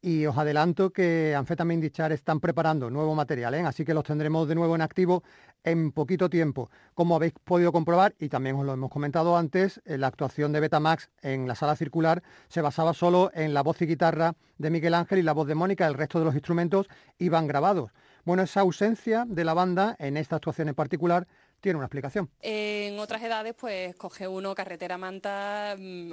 Y 0.00 0.26
os 0.26 0.36
adelanto 0.36 0.90
que 0.90 1.36
Anfetamin 1.36 1.80
Dichar 1.80 2.10
están 2.10 2.40
preparando 2.40 2.90
nuevo 2.90 3.14
material, 3.14 3.54
¿eh? 3.54 3.60
así 3.60 3.84
que 3.84 3.94
los 3.94 4.02
tendremos 4.02 4.48
de 4.48 4.56
nuevo 4.56 4.74
en 4.74 4.80
activo 4.80 5.22
en 5.62 5.92
poquito 5.92 6.28
tiempo. 6.28 6.68
Como 6.94 7.14
habéis 7.14 7.34
podido 7.44 7.70
comprobar, 7.70 8.16
y 8.18 8.28
también 8.28 8.56
os 8.56 8.66
lo 8.66 8.72
hemos 8.72 8.90
comentado 8.90 9.36
antes, 9.36 9.80
eh, 9.84 9.98
la 9.98 10.08
actuación 10.08 10.50
de 10.50 10.58
Betamax 10.58 11.10
en 11.20 11.46
la 11.46 11.54
sala 11.54 11.76
circular 11.76 12.24
se 12.48 12.60
basaba 12.60 12.92
solo 12.92 13.30
en 13.34 13.54
la 13.54 13.62
voz 13.62 13.80
y 13.82 13.86
guitarra 13.86 14.34
de 14.58 14.70
Miguel 14.70 14.94
Ángel 14.94 15.20
y 15.20 15.22
la 15.22 15.32
voz 15.32 15.46
de 15.46 15.54
Mónica, 15.54 15.86
el 15.86 15.94
resto 15.94 16.18
de 16.18 16.24
los 16.24 16.34
instrumentos 16.34 16.88
iban 17.18 17.46
grabados. 17.46 17.92
Bueno, 18.24 18.42
esa 18.42 18.62
ausencia 18.62 19.24
de 19.28 19.44
la 19.44 19.54
banda 19.54 19.94
en 20.00 20.16
esta 20.16 20.36
actuación 20.36 20.68
en 20.68 20.74
particular 20.74 21.28
tiene 21.62 21.76
una 21.78 21.86
explicación. 21.86 22.28
En 22.42 22.98
otras 22.98 23.22
edades, 23.22 23.54
pues 23.54 23.94
coge 23.96 24.26
uno 24.28 24.54
carretera 24.54 24.98
manta, 24.98 25.76
mm, 25.78 26.12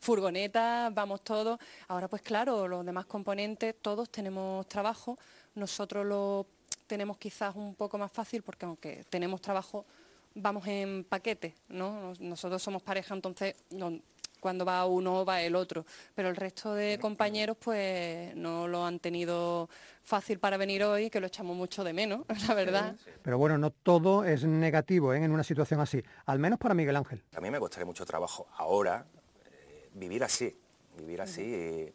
furgoneta, 0.00 0.90
vamos 0.92 1.22
todos. 1.22 1.58
Ahora, 1.88 2.08
pues 2.08 2.20
claro, 2.20 2.68
los 2.68 2.84
demás 2.84 3.06
componentes, 3.06 3.74
todos 3.80 4.10
tenemos 4.10 4.66
trabajo. 4.68 5.16
Nosotros 5.54 6.04
lo 6.04 6.46
tenemos 6.86 7.16
quizás 7.16 7.54
un 7.56 7.74
poco 7.76 7.96
más 7.96 8.12
fácil 8.12 8.42
porque 8.42 8.66
aunque 8.66 9.04
tenemos 9.08 9.40
trabajo, 9.40 9.86
vamos 10.34 10.66
en 10.66 11.04
paquete, 11.04 11.54
¿no? 11.68 12.00
Nos- 12.08 12.20
Nosotros 12.20 12.60
somos 12.62 12.82
pareja, 12.82 13.14
entonces 13.14 13.54
cuando 14.44 14.66
va 14.66 14.84
uno 14.84 15.24
va 15.24 15.40
el 15.40 15.56
otro. 15.56 15.86
Pero 16.14 16.28
el 16.28 16.36
resto 16.36 16.74
de 16.74 16.98
compañeros, 16.98 17.56
pues 17.58 18.36
no 18.36 18.68
lo 18.68 18.84
han 18.84 18.98
tenido 19.00 19.70
fácil 20.02 20.38
para 20.38 20.58
venir 20.58 20.84
hoy, 20.84 21.08
que 21.08 21.18
lo 21.18 21.28
echamos 21.28 21.56
mucho 21.56 21.82
de 21.82 21.94
menos, 21.94 22.26
la 22.46 22.52
verdad. 22.52 22.94
Pero 23.22 23.38
bueno, 23.38 23.56
no 23.56 23.70
todo 23.70 24.22
es 24.26 24.44
negativo 24.44 25.14
¿eh? 25.14 25.24
en 25.24 25.32
una 25.32 25.42
situación 25.44 25.80
así, 25.80 26.02
al 26.26 26.38
menos 26.38 26.58
para 26.58 26.74
Miguel 26.74 26.94
Ángel. 26.96 27.22
A 27.34 27.40
mí 27.40 27.50
me 27.50 27.58
costaría 27.58 27.86
mucho 27.86 28.04
trabajo 28.04 28.46
ahora 28.58 29.06
eh, 29.46 29.88
vivir 29.94 30.22
así, 30.22 30.54
vivir 30.98 31.22
así. 31.22 31.40
y- 31.40 31.92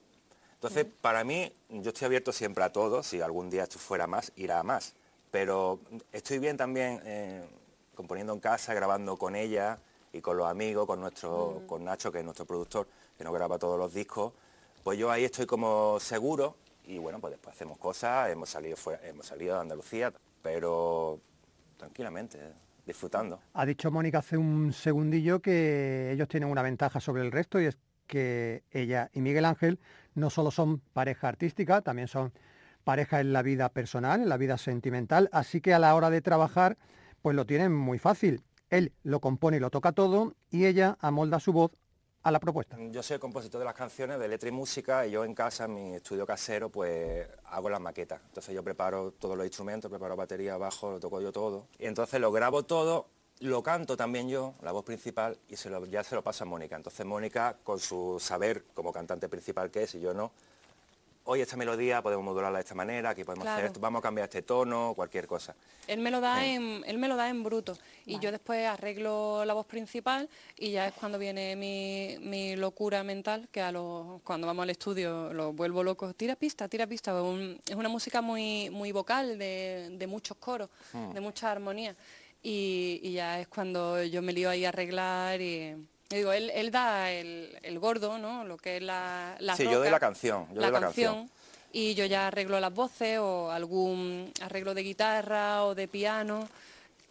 Entonces, 0.55 0.87
para 1.01 1.23
mí, 1.23 1.53
yo 1.69 1.89
estoy 1.89 2.07
abierto 2.07 2.31
siempre 2.31 2.63
a 2.63 2.71
todo, 2.71 3.03
si 3.03 3.21
algún 3.21 3.51
día 3.51 3.61
esto 3.61 3.77
fuera 3.77 4.07
más, 4.07 4.31
irá 4.37 4.59
a 4.59 4.63
más. 4.63 4.95
Pero 5.29 5.79
estoy 6.11 6.39
bien 6.39 6.57
también 6.57 6.99
eh, 7.05 7.47
componiendo 7.93 8.33
en 8.33 8.39
casa, 8.39 8.73
grabando 8.73 9.17
con 9.17 9.35
ella 9.35 9.77
y 10.11 10.21
con 10.21 10.37
los 10.37 10.47
amigos, 10.47 10.85
con, 10.85 10.99
nuestro, 10.99 11.63
con 11.67 11.83
Nacho, 11.83 12.11
que 12.11 12.19
es 12.19 12.25
nuestro 12.25 12.45
productor, 12.45 12.87
que 13.17 13.23
nos 13.23 13.33
graba 13.33 13.57
todos 13.57 13.77
los 13.77 13.93
discos. 13.93 14.33
Pues 14.83 14.97
yo 14.97 15.11
ahí 15.11 15.25
estoy 15.25 15.45
como 15.45 15.99
seguro 15.99 16.55
y 16.85 16.97
bueno, 16.97 17.19
pues 17.19 17.31
después 17.31 17.55
hacemos 17.55 17.77
cosas, 17.77 18.29
hemos 18.31 18.49
salido, 18.49 18.75
fuera, 18.75 19.05
hemos 19.07 19.25
salido 19.25 19.55
de 19.55 19.61
Andalucía, 19.61 20.11
pero 20.41 21.19
tranquilamente, 21.77 22.39
disfrutando. 22.85 23.39
Ha 23.53 23.65
dicho 23.65 23.91
Mónica 23.91 24.19
hace 24.19 24.37
un 24.37 24.73
segundillo 24.73 25.39
que 25.39 26.11
ellos 26.11 26.27
tienen 26.27 26.49
una 26.49 26.61
ventaja 26.61 26.99
sobre 26.99 27.21
el 27.21 27.31
resto 27.31 27.59
y 27.61 27.65
es 27.65 27.77
que 28.07 28.63
ella 28.71 29.09
y 29.13 29.21
Miguel 29.21 29.45
Ángel 29.45 29.79
no 30.15 30.29
solo 30.29 30.49
son 30.49 30.79
pareja 30.79 31.27
artística, 31.27 31.81
también 31.81 32.07
son 32.07 32.33
pareja 32.83 33.19
en 33.19 33.33
la 33.33 33.43
vida 33.43 33.69
personal, 33.69 34.21
en 34.21 34.29
la 34.29 34.37
vida 34.37 34.57
sentimental, 34.57 35.29
así 35.31 35.61
que 35.61 35.73
a 35.73 35.79
la 35.79 35.93
hora 35.93 36.09
de 36.09 36.21
trabajar 36.21 36.77
pues 37.21 37.35
lo 37.35 37.45
tienen 37.45 37.73
muy 37.73 37.99
fácil. 37.99 38.43
Él 38.69 38.93
lo 39.03 39.19
compone 39.19 39.57
y 39.57 39.59
lo 39.59 39.69
toca 39.69 39.91
todo 39.91 40.35
y 40.49 40.65
ella 40.65 40.97
amolda 41.01 41.39
su 41.39 41.53
voz 41.53 41.71
a 42.21 42.31
la 42.31 42.39
propuesta. 42.39 42.77
Yo 42.91 43.01
soy 43.01 43.15
el 43.15 43.19
compositor 43.19 43.59
de 43.59 43.65
las 43.65 43.73
canciones 43.73 44.19
de 44.19 44.27
letra 44.27 44.49
y 44.49 44.51
música 44.51 45.07
y 45.07 45.11
yo 45.11 45.23
en 45.23 45.33
casa, 45.33 45.65
en 45.65 45.73
mi 45.73 45.95
estudio 45.95 46.25
casero, 46.25 46.69
pues 46.69 47.27
hago 47.45 47.69
las 47.69 47.79
maquetas. 47.79 48.21
Entonces 48.27 48.53
yo 48.53 48.63
preparo 48.63 49.11
todos 49.11 49.37
los 49.37 49.45
instrumentos, 49.45 49.89
preparo 49.89 50.15
batería, 50.15 50.57
bajo, 50.57 50.91
lo 50.91 50.99
toco 50.99 51.21
yo 51.21 51.31
todo. 51.31 51.67
Y 51.77 51.85
entonces 51.85 52.19
lo 52.19 52.31
grabo 52.31 52.63
todo, 52.63 53.07
lo 53.39 53.63
canto 53.63 53.95
también 53.95 54.27
yo, 54.27 54.53
la 54.61 54.71
voz 54.71 54.83
principal, 54.83 55.37
y 55.47 55.55
ya 55.89 56.03
se 56.03 56.15
lo 56.15 56.23
paso 56.23 56.43
a 56.43 56.47
Mónica. 56.47 56.75
Entonces 56.75 57.05
Mónica, 57.05 57.57
con 57.63 57.79
su 57.79 58.17
saber 58.19 58.65
como 58.73 58.91
cantante 58.91 59.29
principal 59.29 59.71
que 59.71 59.83
es 59.83 59.95
y 59.95 60.01
yo 60.01 60.13
no, 60.13 60.31
hoy 61.31 61.41
esta 61.41 61.55
melodía 61.55 62.01
podemos 62.01 62.25
modularla 62.25 62.57
de 62.57 62.63
esta 62.63 62.73
manera, 62.73 63.11
aquí 63.11 63.23
podemos 63.23 63.45
hacer 63.47 63.65
esto, 63.65 63.79
vamos 63.79 63.99
a 63.99 64.01
cambiar 64.01 64.25
este 64.25 64.41
tono, 64.41 64.93
cualquier 64.95 65.27
cosa. 65.27 65.55
Él 65.85 65.99
me 65.99 66.09
lo 66.09 66.19
da 66.21 66.43
en, 66.43 66.83
él 66.87 66.97
me 66.97 67.07
lo 67.07 67.15
da 67.15 67.29
en 67.29 67.43
bruto 67.43 67.77
y 68.07 68.17
yo 68.17 68.31
después 68.31 68.65
arreglo 68.65 69.45
la 69.45 69.53
voz 69.53 69.67
principal 69.67 70.27
y 70.57 70.71
ya 70.71 70.87
es 70.87 70.93
cuando 70.95 71.19
viene 71.19 71.55
mi, 71.55 72.17
mi 72.27 72.55
locura 72.55 73.03
mental, 73.03 73.47
que 73.51 73.61
a 73.61 73.71
los, 73.71 74.21
cuando 74.23 74.47
vamos 74.47 74.63
al 74.63 74.71
estudio 74.71 75.31
lo 75.31 75.53
vuelvo 75.53 75.83
loco, 75.83 76.11
tira 76.15 76.35
pista, 76.35 76.67
tira 76.67 76.87
pista. 76.87 77.13
Un- 77.21 77.61
es 77.69 77.75
una 77.75 77.89
música 77.89 78.21
muy, 78.21 78.71
muy 78.71 78.91
vocal, 78.91 79.37
de, 79.37 79.89
de 79.91 80.07
muchos 80.07 80.35
coros, 80.37 80.69
Hmm. 80.93 81.13
de 81.13 81.21
mucha 81.21 81.51
armonía. 81.51 81.95
Y, 82.41 82.99
y 83.03 83.13
ya 83.13 83.39
es 83.39 83.47
cuando 83.47 84.01
yo 84.03 84.23
me 84.23 84.33
lío 84.33 84.49
ahí 84.49 84.65
a 84.65 84.69
arreglar 84.69 85.39
y... 85.41 85.75
digo, 86.09 86.33
él, 86.33 86.49
él 86.55 86.71
da 86.71 87.11
el, 87.11 87.55
el 87.61 87.79
gordo, 87.79 88.17
¿no? 88.17 88.43
Lo 88.43 88.57
que 88.57 88.77
es 88.77 88.83
la, 88.83 89.35
la 89.39 89.55
Sí, 89.55 89.63
yo 89.65 89.71
doy 89.71 89.79
roca, 89.79 89.91
la 89.91 89.99
canción, 89.99 90.47
yo 90.49 90.61
doy 90.61 90.71
la 90.71 90.79
canción. 90.79 91.29
y 91.71 91.93
yo 91.93 92.05
ya 92.05 92.27
arreglo 92.27 92.59
las 92.59 92.73
voces 92.73 93.19
o 93.19 93.51
algún 93.51 94.31
arreglo 94.41 94.73
de 94.73 94.81
guitarra 94.83 95.63
o 95.65 95.75
de 95.75 95.87
piano. 95.87 96.47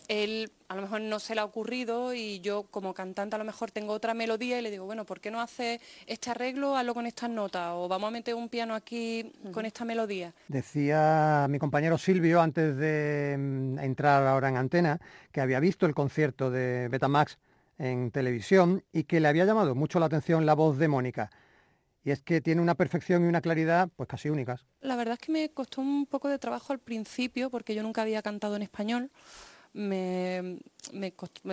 Él 0.09 0.51
a 0.69 0.75
lo 0.75 0.81
mejor 0.83 1.03
no 1.03 1.21
se 1.21 1.35
le 1.35 1.43
ha 1.43 1.45
ocurrido 1.45 2.15
y 2.15 2.41
yo 2.41 2.63
como 2.71 2.95
cantante 2.95 3.37
a 3.37 3.39
lo 3.39 3.45
mejor 3.45 3.71
tengo 3.71 3.93
otra 3.93 4.15
melodía 4.15 4.59
y 4.59 4.63
le 4.63 4.71
digo, 4.71 4.87
bueno, 4.87 5.05
¿por 5.05 5.21
qué 5.21 5.31
no 5.31 5.39
haces 5.39 5.81
este 6.07 6.31
arreglo? 6.31 6.77
Hazlo 6.79 6.95
con 6.95 7.07
estas 7.07 7.29
notas 7.29 7.73
o 7.75 7.89
vamos 7.89 8.09
a 8.09 8.11
meter 8.11 8.35
un 8.35 8.49
piano 8.49 8.75
aquí 8.75 9.31
con 9.53 9.67
esta 9.67 9.85
melodía. 9.85 10.33
Decía 10.49 11.47
mi 11.51 11.59
compañero 11.59 11.99
Silvio 11.99 12.41
antes 12.41 12.75
de 12.79 13.37
mm, 13.39 13.79
entrar 13.81 14.27
ahora 14.27 14.49
en 14.49 14.57
antena 14.57 14.99
que 15.31 15.43
había 15.43 15.61
visto 15.61 15.85
el 15.85 15.95
concierto 15.95 16.51
de 16.51 16.89
Betamax 16.89 17.37
en 17.79 18.11
televisión 18.11 18.85
y 18.93 19.05
que 19.05 19.20
le 19.20 19.29
había 19.29 19.45
llamado 19.45 19.74
mucho 19.74 20.01
la 20.01 20.07
atención 20.07 20.47
la 20.47 20.55
voz 20.55 20.79
de 20.79 20.89
Mónica. 20.89 21.31
Y 22.05 22.11
es 22.11 22.22
que 22.22 22.41
tiene 22.41 22.61
una 22.61 22.74
perfección 22.74 23.24
y 23.24 23.29
una 23.29 23.41
claridad 23.41 23.89
pues 23.97 24.09
casi 24.09 24.31
únicas. 24.31 24.64
La 24.81 24.97
verdad 24.97 25.14
es 25.14 25.26
que 25.26 25.33
me 25.33 25.51
costó 25.51 25.81
un 25.81 26.07
poco 26.07 26.29
de 26.29 26.39
trabajo 26.39 26.72
al 26.72 26.79
principio 26.79 27.51
porque 27.51 27.74
yo 27.74 27.83
nunca 27.83 28.03
había 28.03 28.22
cantado 28.22 28.57
en 28.57 28.62
español. 28.62 29.11
Me, 29.74 30.59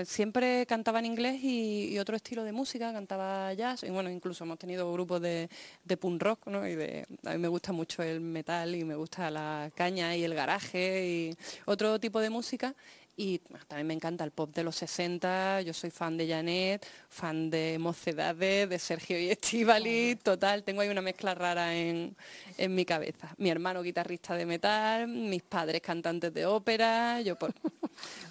siempre 0.05 0.65
cantaba 0.65 0.99
en 0.99 1.05
inglés 1.05 1.43
y, 1.43 1.89
y 1.93 1.99
otro 1.99 2.15
estilo 2.15 2.45
de 2.45 2.53
música, 2.53 2.93
cantaba 2.93 3.53
jazz 3.53 3.83
y 3.83 3.89
bueno, 3.89 4.09
incluso 4.09 4.45
hemos 4.45 4.57
tenido 4.57 4.91
grupos 4.93 5.21
de, 5.21 5.49
de 5.83 5.97
punk 5.97 6.23
rock, 6.23 6.47
¿no? 6.47 6.65
Y 6.65 6.75
de, 6.75 7.05
a 7.25 7.33
mí 7.33 7.37
me 7.37 7.49
gusta 7.49 7.73
mucho 7.73 8.01
el 8.01 8.21
metal 8.21 8.73
y 8.73 8.85
me 8.85 8.95
gusta 8.95 9.29
la 9.29 9.69
caña 9.75 10.15
y 10.15 10.23
el 10.23 10.33
garaje 10.33 11.05
y 11.05 11.37
otro 11.65 11.99
tipo 11.99 12.21
de 12.21 12.29
música. 12.29 12.73
Y 13.17 13.39
también 13.67 13.87
me 13.87 13.93
encanta 13.93 14.25
el 14.25 14.31
pop 14.31 14.53
de 14.53 14.63
los 14.63 14.75
60, 14.75 15.61
yo 15.61 15.73
soy 15.73 15.89
fan 15.89 16.17
de 16.17 16.27
Janet, 16.27 16.85
fan 17.07 17.49
de 17.49 17.77
Mocedades, 17.79 18.67
de 18.69 18.77
Sergio 18.77 19.17
y 19.17 19.29
Estivali, 19.29 20.17
total, 20.21 20.63
tengo 20.63 20.81
ahí 20.81 20.89
una 20.89 21.01
mezcla 21.01 21.33
rara 21.33 21.73
en, 21.75 22.13
en 22.57 22.75
mi 22.75 22.83
cabeza. 22.83 23.33
Mi 23.37 23.49
hermano 23.49 23.81
guitarrista 23.83 24.35
de 24.35 24.45
metal, 24.45 25.07
mis 25.07 25.43
padres 25.43 25.79
cantantes 25.81 26.33
de 26.33 26.45
ópera, 26.45 27.21
yo 27.21 27.37
por... 27.37 27.53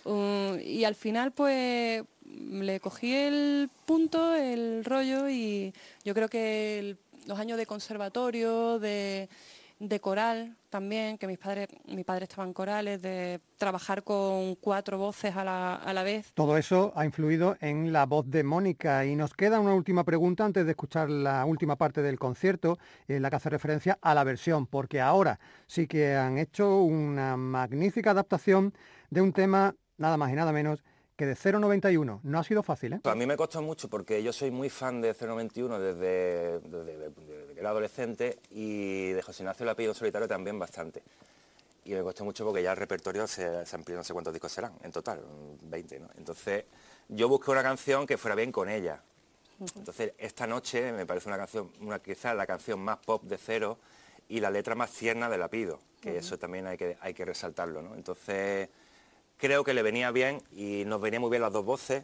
Um, 0.05 0.59
y 0.61 0.85
al 0.85 0.95
final 0.95 1.33
pues 1.33 2.05
le 2.27 2.79
cogí 2.81 3.15
el 3.15 3.71
punto, 3.87 4.35
el 4.35 4.85
rollo 4.85 5.31
y 5.31 5.73
yo 6.05 6.13
creo 6.13 6.29
que 6.29 6.79
el- 6.79 6.99
los 7.27 7.39
años 7.39 7.57
de 7.57 7.65
conservatorio, 7.65 8.79
de, 8.79 9.31
de 9.89 10.01
coral 10.01 10.57
también, 10.71 11.19
que 11.19 11.27
mis 11.27 11.39
padres, 11.39 11.69
mi 11.87 12.05
padre 12.05 12.25
estaba 12.25 12.47
en 12.47 12.53
corales, 12.53 13.01
de 13.01 13.41
trabajar 13.57 14.03
con 14.03 14.57
cuatro 14.57 14.99
voces 14.99 15.37
a 15.37 15.45
la, 15.45 15.77
a 15.77 15.93
la 15.93 16.03
vez. 16.03 16.33
Todo 16.35 16.57
eso 16.57 16.93
ha 16.97 17.05
influido 17.05 17.57
en 17.61 17.93
la 17.93 18.07
voz 18.07 18.29
de 18.29 18.43
Mónica 18.43 19.05
y 19.05 19.15
nos 19.15 19.35
queda 19.35 19.61
una 19.61 19.75
última 19.75 20.05
pregunta 20.05 20.45
antes 20.45 20.65
de 20.65 20.73
escuchar 20.73 21.11
la 21.11 21.45
última 21.45 21.77
parte 21.77 22.03
del 22.03 22.19
concierto 22.19 22.79
en 23.07 23.23
la 23.23 23.31
que 23.31 23.37
hace 23.37 23.51
referencia 23.51 23.99
a 24.03 24.15
la 24.15 24.25
versión, 24.25 24.67
porque 24.67 25.01
ahora 25.01 25.39
sí 25.67 25.87
que 25.87 26.17
han 26.17 26.39
hecho 26.39 26.83
una 26.83 27.37
magnífica 27.37 28.11
adaptación 28.11 28.75
de 29.11 29.21
un 29.21 29.33
tema 29.33 29.75
nada 29.97 30.17
más 30.17 30.33
y 30.33 30.35
nada 30.35 30.53
menos 30.53 30.83
que 31.17 31.27
de 31.27 31.35
091. 31.37 32.21
No 32.23 32.39
ha 32.39 32.45
sido 32.45 32.63
fácil, 32.63 32.95
¿eh? 32.95 33.01
A 33.05 33.15
mí 33.15 33.27
me 33.27 33.37
costó 33.37 33.63
mucho 33.63 33.89
porque 33.89 34.23
yo 34.23 34.33
soy 34.33 34.51
muy 34.51 34.69
fan 34.71 35.01
de 35.01 35.15
091 35.15 35.79
desde, 35.79 36.59
desde- 36.61 37.11
desde 37.11 37.55
que 37.55 37.61
era 37.61 37.71
adolescente 37.71 38.39
y 38.51 39.11
de 39.13 39.23
José 39.23 39.43
Ignacio 39.43 39.65
Lapido 39.65 39.95
Solitario 39.95 40.27
también 40.29 40.59
bastante. 40.59 41.03
Y 41.85 41.93
me 41.93 42.03
costó 42.03 42.25
mucho 42.25 42.45
porque 42.45 42.63
ya 42.63 42.71
el 42.73 42.79
repertorio 42.79 43.27
se, 43.27 43.65
se 43.67 43.77
amplió, 43.77 43.97
no 43.97 44.05
sé 44.05 44.13
cuántos 44.13 44.33
discos 44.33 44.51
serán, 44.53 44.73
en 44.83 44.91
total, 44.91 45.21
20, 45.63 46.01
¿no? 46.01 46.09
Entonces 46.17 46.65
yo 47.09 47.29
busqué 47.29 47.51
una 47.51 47.63
canción 47.63 48.07
que 48.07 48.17
fuera 48.17 48.35
bien 48.35 48.51
con 48.51 48.69
ella. 48.69 49.03
Entonces 49.77 50.13
esta 50.19 50.47
noche 50.47 50.93
me 50.93 51.07
parece 51.07 51.29
una 51.29 51.37
canción, 51.37 51.71
una, 51.81 51.99
quizás 52.01 52.35
la 52.35 52.47
canción 52.47 52.81
más 52.81 52.99
pop 52.99 53.23
de 53.25 53.39
Cero 53.39 53.79
y 54.29 54.41
la 54.41 54.51
letra 54.51 54.75
más 54.75 54.91
tierna 54.91 55.29
de 55.29 55.39
Lapido, 55.39 55.79
que 56.01 56.17
eso 56.17 56.39
también 56.39 56.67
hay 56.67 56.77
que, 56.79 56.97
hay 57.01 57.15
que 57.15 57.25
resaltarlo, 57.25 57.83
¿no? 57.83 57.95
Entonces 57.95 58.69
creo 59.45 59.63
que 59.63 59.75
le 59.75 59.83
venía 59.83 60.11
bien 60.11 60.41
y 60.53 60.85
nos 60.87 61.01
venía 61.03 61.21
muy 61.21 61.29
bien 61.31 61.43
las 61.43 61.53
dos 61.53 61.65
voces 61.65 62.03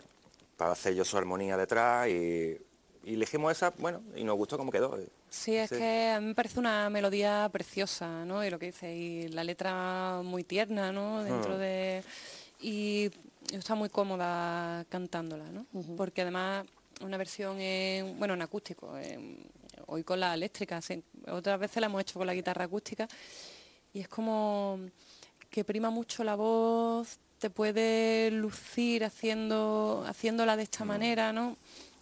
para 0.59 0.73
hacer 0.73 0.95
yo 0.95 1.05
su 1.07 1.17
armonía 1.17 1.57
detrás 1.57 2.07
y, 2.09 2.59
y 3.05 3.15
elegimos 3.15 3.51
esa, 3.53 3.73
bueno, 3.79 4.03
y 4.15 4.25
nos 4.25 4.37
gustó 4.37 4.59
cómo 4.59 4.71
quedó. 4.71 4.99
Sí, 5.31 5.57
es 5.57 5.71
Sí. 5.71 5.77
que 5.77 6.11
a 6.11 6.21
mí 6.21 6.27
me 6.27 6.35
parece 6.35 6.59
una 6.59 6.91
melodía 6.91 7.49
preciosa, 7.51 8.25
¿no? 8.27 8.45
Y 8.45 8.51
lo 8.51 8.59
que 8.59 8.67
dice, 8.67 8.95
y 8.95 9.29
la 9.29 9.43
letra 9.43 10.21
muy 10.23 10.45
tierna, 10.45 10.93
¿no? 10.93 11.25
Dentro 11.25 11.55
Mm. 11.55 11.59
de... 11.59 12.05
Y 12.61 13.11
estaba 13.55 13.79
muy 13.79 13.89
cómoda 13.89 14.85
cantándola, 14.91 15.45
¿no? 15.51 15.65
Porque 15.97 16.21
además 16.21 16.67
una 17.01 17.17
versión 17.17 17.59
en, 17.59 18.19
bueno, 18.19 18.35
en 18.35 18.43
acústico, 18.43 18.99
en- 18.99 19.39
hoy 19.87 20.05
con 20.05 20.21
la 20.21 20.35
eléctrica, 20.35 20.83
sí. 20.83 21.03
otras 21.29 21.59
veces 21.59 21.81
la 21.81 21.87
hemos 21.87 22.03
hecho 22.03 22.19
con 22.19 22.27
la 22.27 22.35
guitarra 22.35 22.67
acústica 22.67 23.09
y 23.95 24.01
es 24.01 24.09
como 24.09 24.79
que 25.49 25.65
prima 25.65 25.89
mucho 25.91 26.23
la 26.23 26.35
voz, 26.37 27.19
te 27.41 27.49
puede 27.51 28.31
lucir 28.31 29.03
haciendo, 29.03 30.05
haciéndola 30.07 30.57
de 30.57 30.63
esta 30.63 30.85
manera, 30.85 31.33
¿no? 31.33 31.57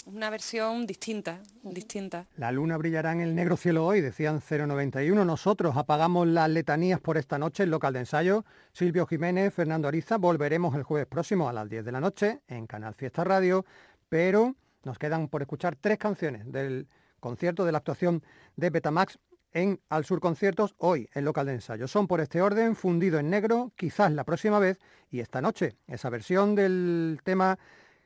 Una 0.06 0.30
versión 0.30 0.84
distinta, 0.86 1.38
distinta. 1.62 2.26
La 2.36 2.50
luna 2.50 2.76
brillará 2.76 3.12
en 3.12 3.20
el 3.20 3.34
negro 3.34 3.56
cielo 3.56 3.86
hoy, 3.86 4.00
decían 4.00 4.40
091. 4.40 5.24
Nosotros 5.24 5.76
apagamos 5.76 6.26
las 6.26 6.50
letanías 6.50 6.98
por 6.98 7.18
esta 7.18 7.38
noche 7.38 7.62
en 7.62 7.70
local 7.70 7.92
de 7.92 8.00
ensayo. 8.00 8.44
Silvio 8.72 9.06
Jiménez, 9.06 9.54
Fernando 9.54 9.86
Ariza, 9.86 10.16
volveremos 10.16 10.74
el 10.74 10.82
jueves 10.82 11.06
próximo 11.06 11.48
a 11.48 11.52
las 11.52 11.68
10 11.68 11.84
de 11.84 11.92
la 11.92 12.00
noche 12.00 12.40
en 12.48 12.66
Canal 12.66 12.94
Fiesta 12.94 13.22
Radio, 13.22 13.64
pero 14.08 14.56
nos 14.82 14.98
quedan 14.98 15.28
por 15.28 15.42
escuchar 15.42 15.76
tres 15.76 15.98
canciones 15.98 16.50
del 16.50 16.88
concierto 17.20 17.64
de 17.64 17.72
la 17.72 17.78
actuación 17.78 18.24
de 18.56 18.70
Betamax 18.70 19.18
en 19.52 19.80
Al 19.88 20.04
Sur 20.04 20.20
Conciertos 20.20 20.74
hoy 20.78 21.08
en 21.14 21.24
local 21.24 21.46
de 21.46 21.54
ensayo. 21.54 21.88
Son 21.88 22.06
por 22.06 22.20
este 22.20 22.42
orden, 22.42 22.76
fundido 22.76 23.18
en 23.18 23.30
negro, 23.30 23.72
quizás 23.76 24.12
la 24.12 24.24
próxima 24.24 24.58
vez 24.58 24.78
y 25.10 25.20
esta 25.20 25.40
noche. 25.40 25.76
Esa 25.86 26.10
versión 26.10 26.54
del 26.54 27.20
tema 27.24 27.58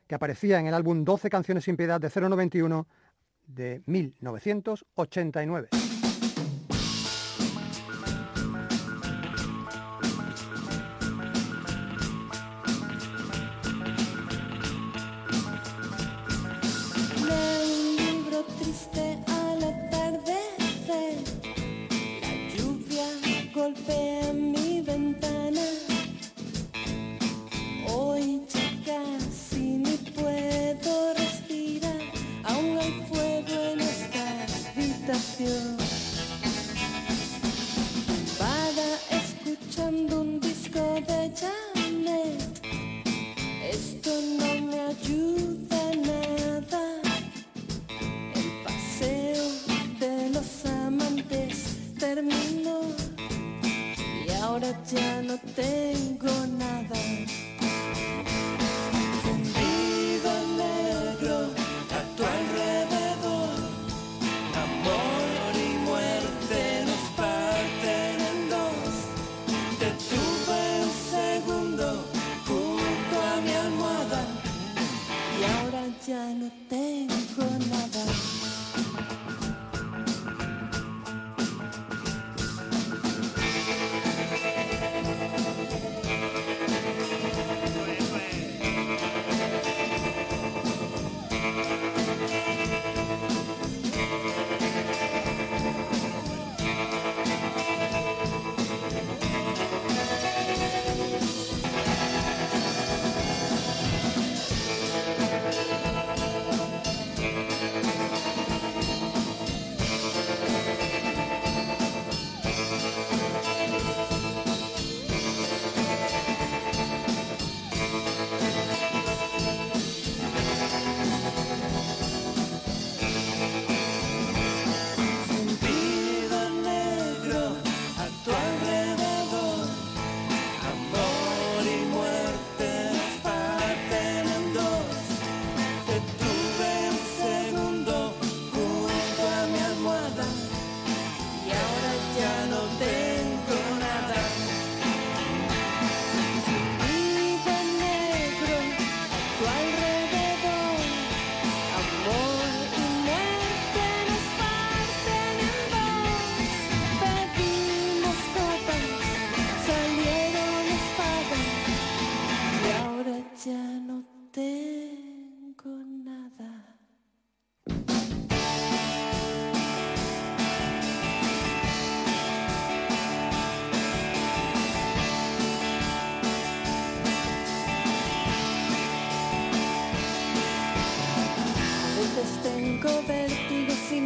que 0.07 0.15
aparecía 0.15 0.59
en 0.59 0.67
el 0.67 0.75
álbum 0.75 1.05
12 1.05 1.31
canciones 1.31 1.65
sin 1.65 1.77
piedad 1.77 2.01
de 2.01 2.11
091 2.11 2.87
de 3.47 3.83
1989. 3.87 5.92
Ya 54.93 55.23
no 55.23 55.39
tengo 55.57 56.52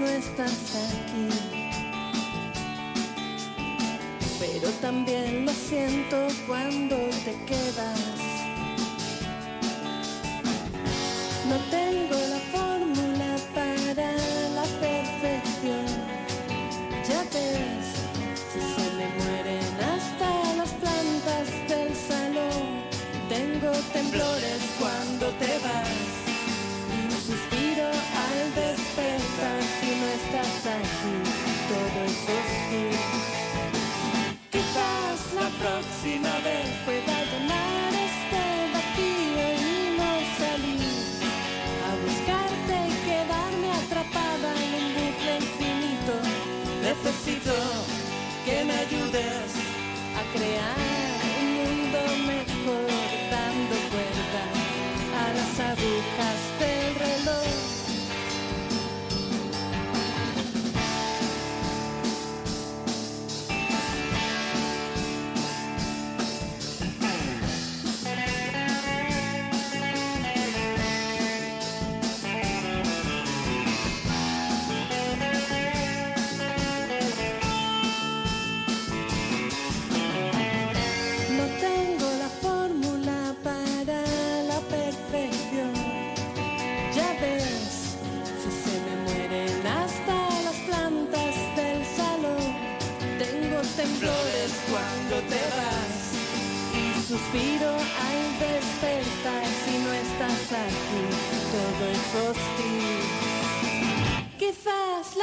no 0.07 0.13
estás 0.13 0.75
aquí. 0.77 1.29
Pero 4.39 4.69
también 4.81 5.45
lo 5.47 5.53
siento 5.53 6.29
cuando 6.47 6.97
te 7.25 7.35
quedas. 7.47 8.26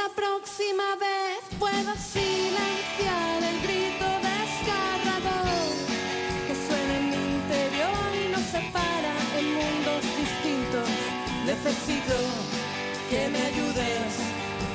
la 0.04 0.14
próxima 0.14 0.96
vez 1.00 1.40
puedo 1.58 1.94
silenciar 1.96 3.42
el 3.50 3.58
grito 3.62 4.06
desgarrador 4.28 5.72
que 6.46 6.54
suena 6.66 6.94
en 6.98 7.10
mi 7.10 7.22
interior 7.36 8.08
y 8.22 8.32
nos 8.32 8.42
separa 8.42 9.14
en 9.38 9.46
mundos 9.54 10.02
distintos. 10.22 10.88
Necesito 11.46 12.16
que 13.08 13.28
me 13.28 13.40
ayudes 13.50 14.12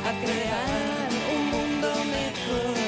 a 0.07 0.11
crear 0.23 1.09
un 1.35 1.49
mundo 1.51 1.89
mejor. 2.05 2.78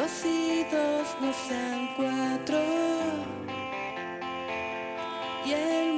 Dos 0.00 0.24
y 0.24 0.64
dos 0.72 1.08
no 1.20 1.30
sean 1.30 1.90
cuatro. 1.94 2.58
Y 5.44 5.52
el 5.52 5.89